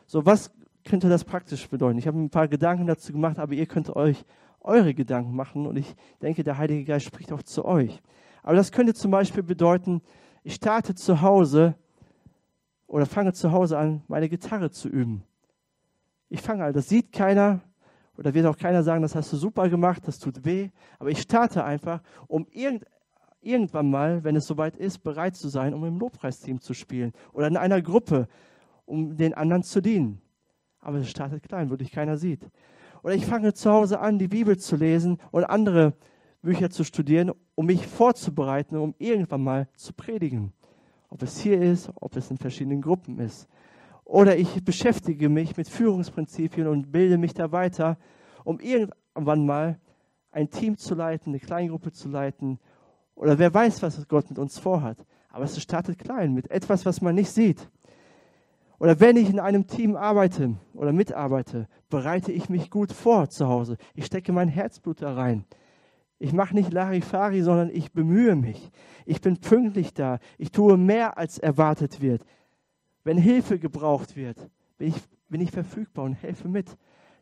[0.07, 0.51] So, was
[0.84, 1.99] könnte das praktisch bedeuten?
[1.99, 4.26] Ich habe ein paar Gedanken dazu gemacht, aber ihr könnt euch
[4.66, 8.01] eure Gedanken machen und ich denke, der Heilige Geist spricht auch zu euch.
[8.43, 10.01] Aber das könnte zum Beispiel bedeuten,
[10.43, 11.76] ich starte zu Hause
[12.88, 15.24] oder fange zu Hause an, meine Gitarre zu üben.
[16.30, 17.61] Ich fange an, das sieht keiner
[18.18, 21.22] oder wird auch keiner sagen, das hast du super gemacht, das tut weh, aber ich
[21.22, 22.86] starte einfach, um irgend,
[23.41, 27.47] irgendwann mal, wenn es soweit ist, bereit zu sein, um im Lobpreisteam zu spielen oder
[27.47, 28.28] in einer Gruppe,
[28.86, 30.22] um den anderen zu dienen.
[30.80, 32.47] Aber es startet klein, wo dich keiner sieht.
[33.06, 35.93] Oder ich fange zu Hause an, die Bibel zu lesen und andere
[36.41, 40.53] Bücher zu studieren, um mich vorzubereiten, um irgendwann mal zu predigen.
[41.10, 43.47] Ob es hier ist, ob es in verschiedenen Gruppen ist.
[44.06, 47.99] Oder ich beschäftige mich mit Führungsprinzipien und bilde mich da weiter,
[48.43, 49.80] um irgendwann mal
[50.32, 52.58] ein Team zu leiten, eine Kleingruppe zu leiten.
[53.14, 54.97] Oder wer weiß, was Gott mit uns vorhat.
[55.30, 57.70] Aber es startet klein, mit etwas, was man nicht sieht.
[58.86, 63.47] Oder wenn ich in einem Team arbeite oder mitarbeite, bereite ich mich gut vor zu
[63.47, 63.77] Hause.
[63.95, 65.43] Ich stecke mein Herzblut da rein.
[66.19, 68.69] Ich mache nicht Larifari, sondern ich bemühe mich.
[69.07, 70.19] Ich bin pünktlich da.
[70.38, 72.23] Ich tue mehr, als erwartet wird.
[73.03, 74.38] Wenn Hilfe gebraucht wird,
[74.77, 76.77] bin ich, bin ich verfügbar und helfe mit.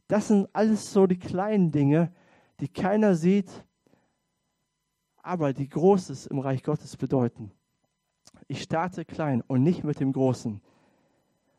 [0.09, 2.11] Das sind alles so die kleinen Dinge,
[2.59, 3.49] die keiner sieht,
[5.15, 7.51] aber die Großes im Reich Gottes bedeuten.
[8.49, 10.59] Ich starte klein und nicht mit dem Großen.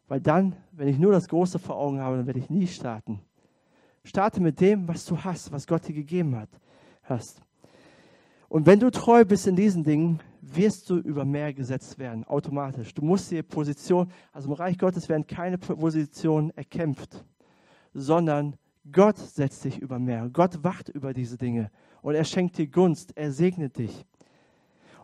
[0.08, 3.20] Weil dann, wenn ich nur das Große vor Augen habe, dann werde ich nie starten.
[4.04, 6.50] Starte mit dem, was du hast, was Gott dir gegeben hat,
[7.02, 7.40] hast.
[8.48, 12.92] Und wenn du treu bist in diesen Dingen, wirst du über mehr gesetzt werden, automatisch.
[12.92, 17.24] Du musst dir Position, also im Reich Gottes werden keine Positionen erkämpft,
[17.94, 18.56] sondern
[18.92, 20.28] Gott setzt dich über mehr.
[20.30, 21.70] Gott wacht über diese Dinge
[22.02, 24.04] und er schenkt dir Gunst, er segnet dich.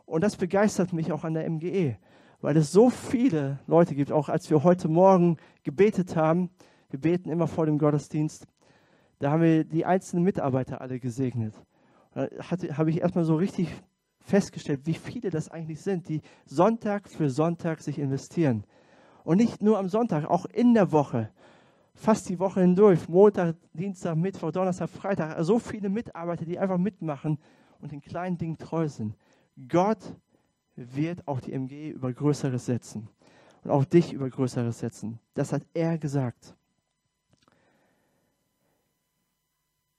[0.05, 1.97] Und das begeistert mich auch an der MGE
[2.41, 6.51] weil es so viele Leute gibt, auch als wir heute Morgen gebetet haben,
[6.91, 8.47] wir beten immer vor dem Gottesdienst,
[9.19, 11.55] da haben wir die einzelnen Mitarbeiter alle gesegnet.
[12.15, 12.29] Da
[12.77, 13.69] habe ich erstmal so richtig
[14.21, 18.65] festgestellt, wie viele das eigentlich sind, die Sonntag für Sonntag sich investieren.
[19.25, 21.31] Und nicht nur am Sonntag, auch in der Woche,
[21.95, 27.39] fast die Woche hindurch, Montag, Dienstag, Mittwoch, Donnerstag, Freitag, so viele Mitarbeiter, die einfach mitmachen
[27.81, 29.15] und den kleinen Dingen treu sind.
[29.69, 29.99] Gott
[30.77, 33.09] wird auch die MG über Größeres setzen
[33.65, 35.19] und auch dich über Größeres setzen.
[35.35, 36.55] Das hat er gesagt.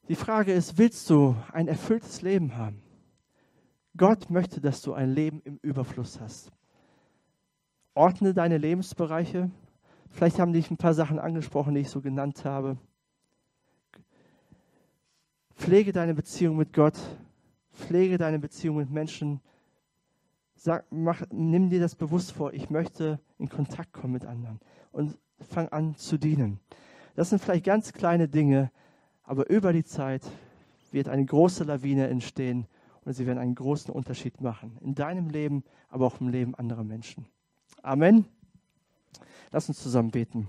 [0.07, 2.81] Die Frage ist, willst du ein erfülltes Leben haben?
[3.95, 6.51] Gott möchte, dass du ein Leben im Überfluss hast.
[7.93, 9.51] Ordne deine Lebensbereiche.
[10.09, 12.77] Vielleicht haben dich ein paar Sachen angesprochen, die ich so genannt habe.
[15.55, 16.97] Pflege deine Beziehung mit Gott.
[17.71, 19.41] Pflege deine Beziehung mit Menschen.
[20.63, 24.59] Sag, mach, nimm dir das bewusst vor, ich möchte in Kontakt kommen mit anderen
[24.91, 26.59] und fang an zu dienen.
[27.15, 28.69] Das sind vielleicht ganz kleine Dinge,
[29.23, 30.21] aber über die Zeit
[30.91, 32.67] wird eine große Lawine entstehen
[33.05, 34.77] und sie werden einen großen Unterschied machen.
[34.81, 37.25] In deinem Leben, aber auch im Leben anderer Menschen.
[37.81, 38.25] Amen.
[39.49, 40.47] Lass uns zusammen beten.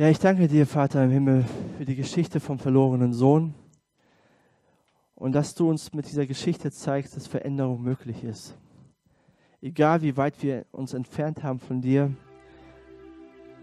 [0.00, 1.44] Ja, ich danke dir, Vater im Himmel,
[1.76, 3.52] für die Geschichte vom verlorenen Sohn
[5.16, 8.56] und dass du uns mit dieser Geschichte zeigst, dass Veränderung möglich ist.
[9.60, 12.14] Egal wie weit wir uns entfernt haben von dir,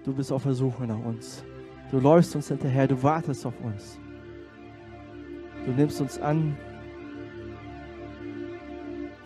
[0.04, 1.42] du bist auf der Suche nach uns.
[1.90, 3.98] Du läufst uns hinterher, du wartest auf uns.
[5.66, 6.58] Du nimmst uns an,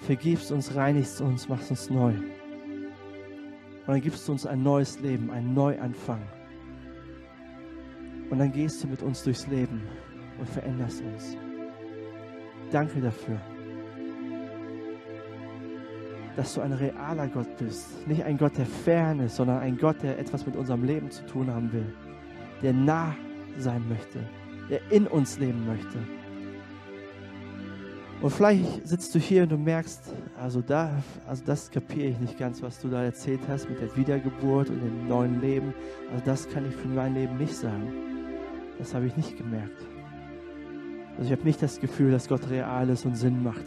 [0.02, 2.14] vergibst uns, reinigst uns, machst uns neu.
[2.14, 6.22] Und dann gibst du uns ein neues Leben, einen Neuanfang.
[8.30, 9.82] Und dann gehst du mit uns durchs Leben
[10.38, 11.36] und veränderst uns.
[12.72, 13.40] Danke dafür,
[16.36, 18.08] dass du ein realer Gott bist.
[18.08, 21.52] Nicht ein Gott der Ferne, sondern ein Gott, der etwas mit unserem Leben zu tun
[21.52, 21.94] haben will.
[22.62, 23.16] Der nah
[23.58, 24.20] sein möchte,
[24.70, 25.98] der in uns leben möchte.
[28.22, 30.92] Und vielleicht sitzt du hier und du merkst, also, da,
[31.26, 34.82] also das kapiere ich nicht ganz, was du da erzählt hast mit der Wiedergeburt und
[34.82, 35.74] dem neuen Leben.
[36.12, 38.19] Also das kann ich für mein Leben nicht sagen.
[38.80, 39.86] Das habe ich nicht gemerkt.
[41.18, 43.66] Also ich habe nicht das Gefühl, dass Gott real ist und Sinn macht.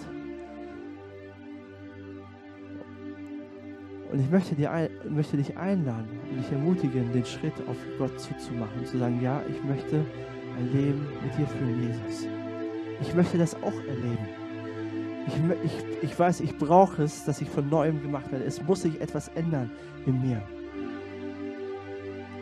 [4.10, 8.80] Und ich möchte, dir möchte dich einladen und dich ermutigen, den Schritt auf Gott zuzumachen
[8.80, 10.04] und zu sagen, ja, ich möchte
[10.58, 12.26] ein Leben mit dir führen, Jesus.
[13.00, 14.28] Ich möchte das auch erleben.
[15.26, 15.34] Ich,
[15.64, 18.44] ich, ich weiß, ich brauche es, dass ich von neuem gemacht werde.
[18.44, 19.70] Es muss sich etwas ändern
[20.06, 20.42] in mir.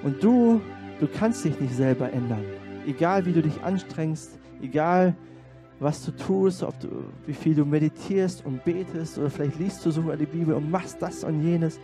[0.03, 0.61] Und du,
[1.01, 2.45] du kannst dich nicht selber ändern.
[2.87, 5.15] Egal wie du dich anstrengst, egal
[5.81, 6.89] was du tust, ob du,
[7.27, 11.01] wie viel du meditierst und betest oder vielleicht liest du sogar die Bibel und machst
[11.01, 11.81] das und jenes.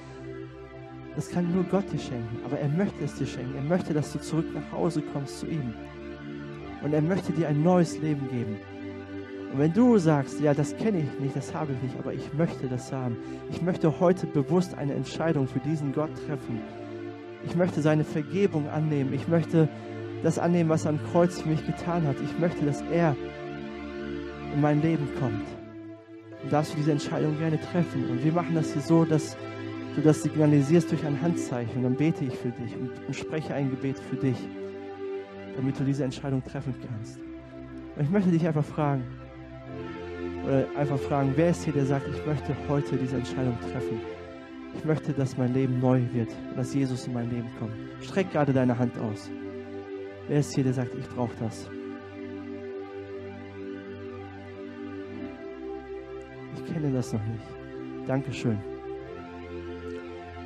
[1.16, 3.54] Das kann nur Gott dir schenken, aber er möchte es dir schenken.
[3.56, 5.72] Er möchte, dass du zurück nach Hause kommst zu ihm.
[6.82, 8.56] Und er möchte dir ein neues Leben geben.
[9.50, 12.34] Und wenn du sagst, ja, das kenne ich nicht, das habe ich nicht, aber ich
[12.34, 13.16] möchte das haben.
[13.50, 16.60] Ich möchte heute bewusst eine Entscheidung für diesen Gott treffen.
[17.44, 19.12] Ich möchte seine Vergebung annehmen.
[19.12, 19.68] Ich möchte
[20.22, 22.16] das annehmen, was er am Kreuz für mich getan hat.
[22.24, 23.16] Ich möchte, dass er
[24.54, 25.46] in mein Leben kommt.
[26.42, 28.08] Und darfst du diese Entscheidung gerne treffen.
[28.10, 29.36] Und wir machen das hier so, dass
[29.94, 31.76] du das signalisierst durch ein Handzeichen.
[31.76, 34.36] Und dann bete ich für dich und, und spreche ein Gebet für dich,
[35.56, 37.18] damit du diese Entscheidung treffen kannst.
[37.96, 39.04] Und ich möchte dich einfach fragen,
[40.44, 44.00] oder einfach fragen, wer ist hier, der sagt, ich möchte heute diese Entscheidung treffen.
[44.76, 47.72] Ich möchte, dass mein Leben neu wird dass Jesus in mein Leben kommt.
[48.02, 49.30] Streck gerade deine Hand aus.
[50.28, 51.68] Wer ist hier, der sagt, ich brauche das?
[56.56, 58.08] Ich kenne das noch nicht.
[58.08, 58.58] Dankeschön.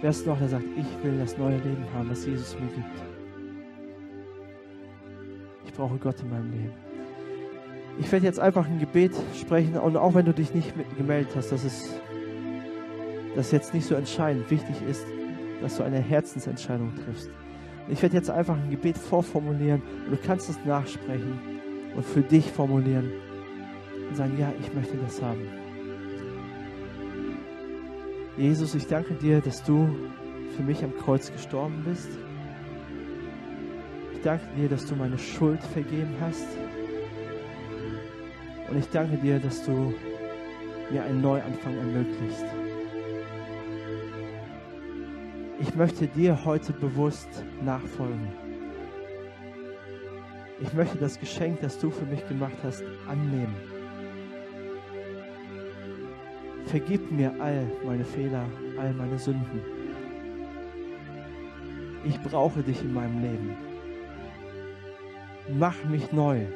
[0.00, 2.86] Wer ist noch, der sagt, ich will das neue Leben haben, was Jesus mir gibt?
[5.66, 6.72] Ich brauche Gott in meinem Leben.
[7.98, 11.52] Ich werde jetzt einfach ein Gebet sprechen und auch wenn du dich nicht gemeldet hast,
[11.52, 12.00] dass es
[13.34, 15.06] das jetzt nicht so entscheidend wichtig ist,
[15.60, 17.30] dass du eine Herzensentscheidung triffst.
[17.88, 21.38] Ich werde jetzt einfach ein Gebet vorformulieren und du kannst es nachsprechen
[21.94, 23.10] und für dich formulieren
[24.08, 25.42] und sagen, ja, ich möchte das haben.
[28.36, 29.88] Jesus, ich danke dir, dass du
[30.56, 32.08] für mich am Kreuz gestorben bist.
[34.14, 36.46] Ich danke dir, dass du meine Schuld vergeben hast.
[38.70, 39.92] Und ich danke dir, dass du
[40.90, 42.59] mir einen Neuanfang ermöglicht.
[45.70, 48.28] Ich möchte dir heute bewusst nachfolgen.
[50.60, 53.54] Ich möchte das Geschenk, das du für mich gemacht hast, annehmen.
[56.66, 58.44] Vergib mir all meine Fehler,
[58.80, 59.60] all meine Sünden.
[62.04, 63.54] Ich brauche dich in meinem Leben.
[65.56, 66.46] Mach mich neu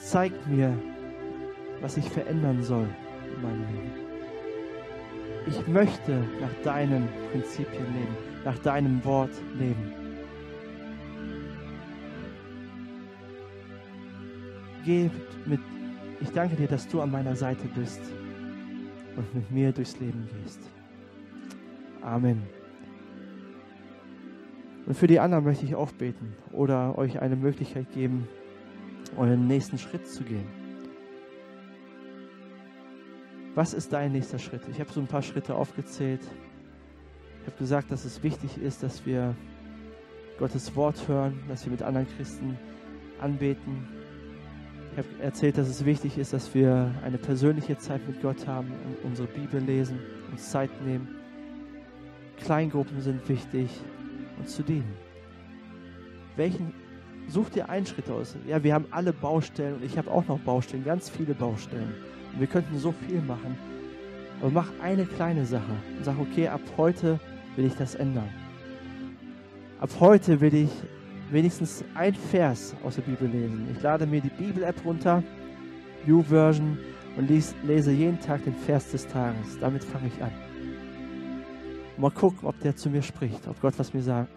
[0.00, 0.76] zeig mir,
[1.80, 2.88] was ich verändern soll
[3.34, 4.09] in meinem Leben.
[5.50, 9.92] Ich möchte nach deinen Prinzipien leben, nach deinem Wort leben.
[14.84, 15.10] Geh
[15.46, 15.60] mit,
[16.20, 18.00] ich danke dir, dass du an meiner Seite bist
[19.16, 20.60] und mit mir durchs Leben gehst.
[22.00, 22.42] Amen.
[24.86, 28.28] Und für die anderen möchte ich auch beten oder euch eine Möglichkeit geben,
[29.16, 30.59] euren nächsten Schritt zu gehen.
[33.54, 34.62] Was ist dein nächster Schritt?
[34.70, 36.20] Ich habe so ein paar Schritte aufgezählt.
[37.40, 39.34] Ich habe gesagt, dass es wichtig ist, dass wir
[40.38, 42.56] Gottes Wort hören, dass wir mit anderen Christen
[43.20, 43.88] anbeten.
[44.92, 48.72] Ich habe erzählt, dass es wichtig ist, dass wir eine persönliche Zeit mit Gott haben
[48.86, 49.98] und unsere Bibel lesen,
[50.30, 51.08] uns Zeit nehmen.
[52.44, 53.68] Kleingruppen sind wichtig
[54.38, 54.94] und zu dienen.
[56.36, 56.72] Welchen
[57.26, 58.36] such dir einen Schritt aus.
[58.46, 61.94] Ja, wir haben alle Baustellen und ich habe auch noch Baustellen, ganz viele Baustellen.
[62.38, 63.56] Wir könnten so viel machen.
[64.40, 67.20] Aber mach eine kleine Sache und sag, okay, ab heute
[67.56, 68.28] will ich das ändern.
[69.80, 70.70] Ab heute will ich
[71.30, 73.68] wenigstens ein Vers aus der Bibel lesen.
[73.74, 75.22] Ich lade mir die Bibel-App runter,
[76.06, 76.78] New Version,
[77.16, 79.58] und lese jeden Tag den Vers des Tages.
[79.60, 80.30] Damit fange ich an.
[81.96, 84.28] Mal gucken, ob der zu mir spricht, ob Gott was mir, sagen,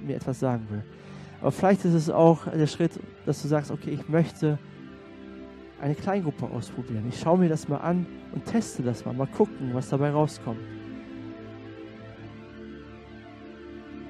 [0.00, 0.82] mir etwas sagen will.
[1.40, 2.92] Aber vielleicht ist es auch der Schritt,
[3.26, 4.58] dass du sagst, okay, ich möchte
[5.82, 7.04] eine Kleingruppe ausprobieren.
[7.08, 9.12] Ich schaue mir das mal an und teste das mal.
[9.12, 10.60] Mal gucken, was dabei rauskommt.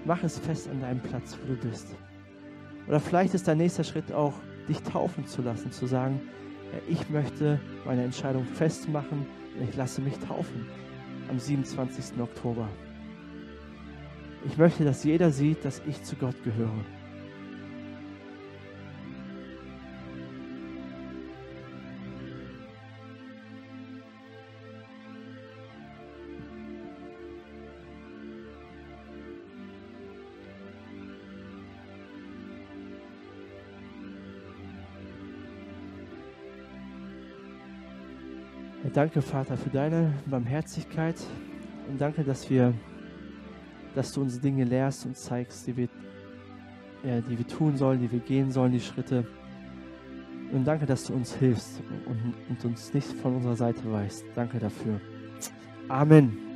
[0.04, 1.88] Mach es fest an deinem Platz, wo du bist.
[2.88, 4.34] Oder vielleicht ist dein nächster Schritt auch,
[4.68, 6.20] dich taufen zu lassen, zu sagen,
[6.88, 9.26] ich möchte meine Entscheidung festmachen
[9.58, 10.66] und ich lasse mich taufen
[11.30, 12.20] am 27.
[12.20, 12.68] Oktober.
[14.46, 16.84] Ich möchte, dass jeder sieht, dass ich zu Gott gehöre.
[38.94, 41.16] Danke, Vater, für deine Barmherzigkeit
[41.88, 42.74] und danke, dass wir,
[43.94, 45.88] dass du uns Dinge lehrst und zeigst, die wir,
[47.02, 49.26] ja, die wir tun sollen, die wir gehen sollen, die Schritte.
[50.52, 54.26] Und danke, dass du uns hilfst und, und uns nicht von unserer Seite weißt.
[54.34, 55.00] Danke dafür.
[55.88, 56.51] Amen.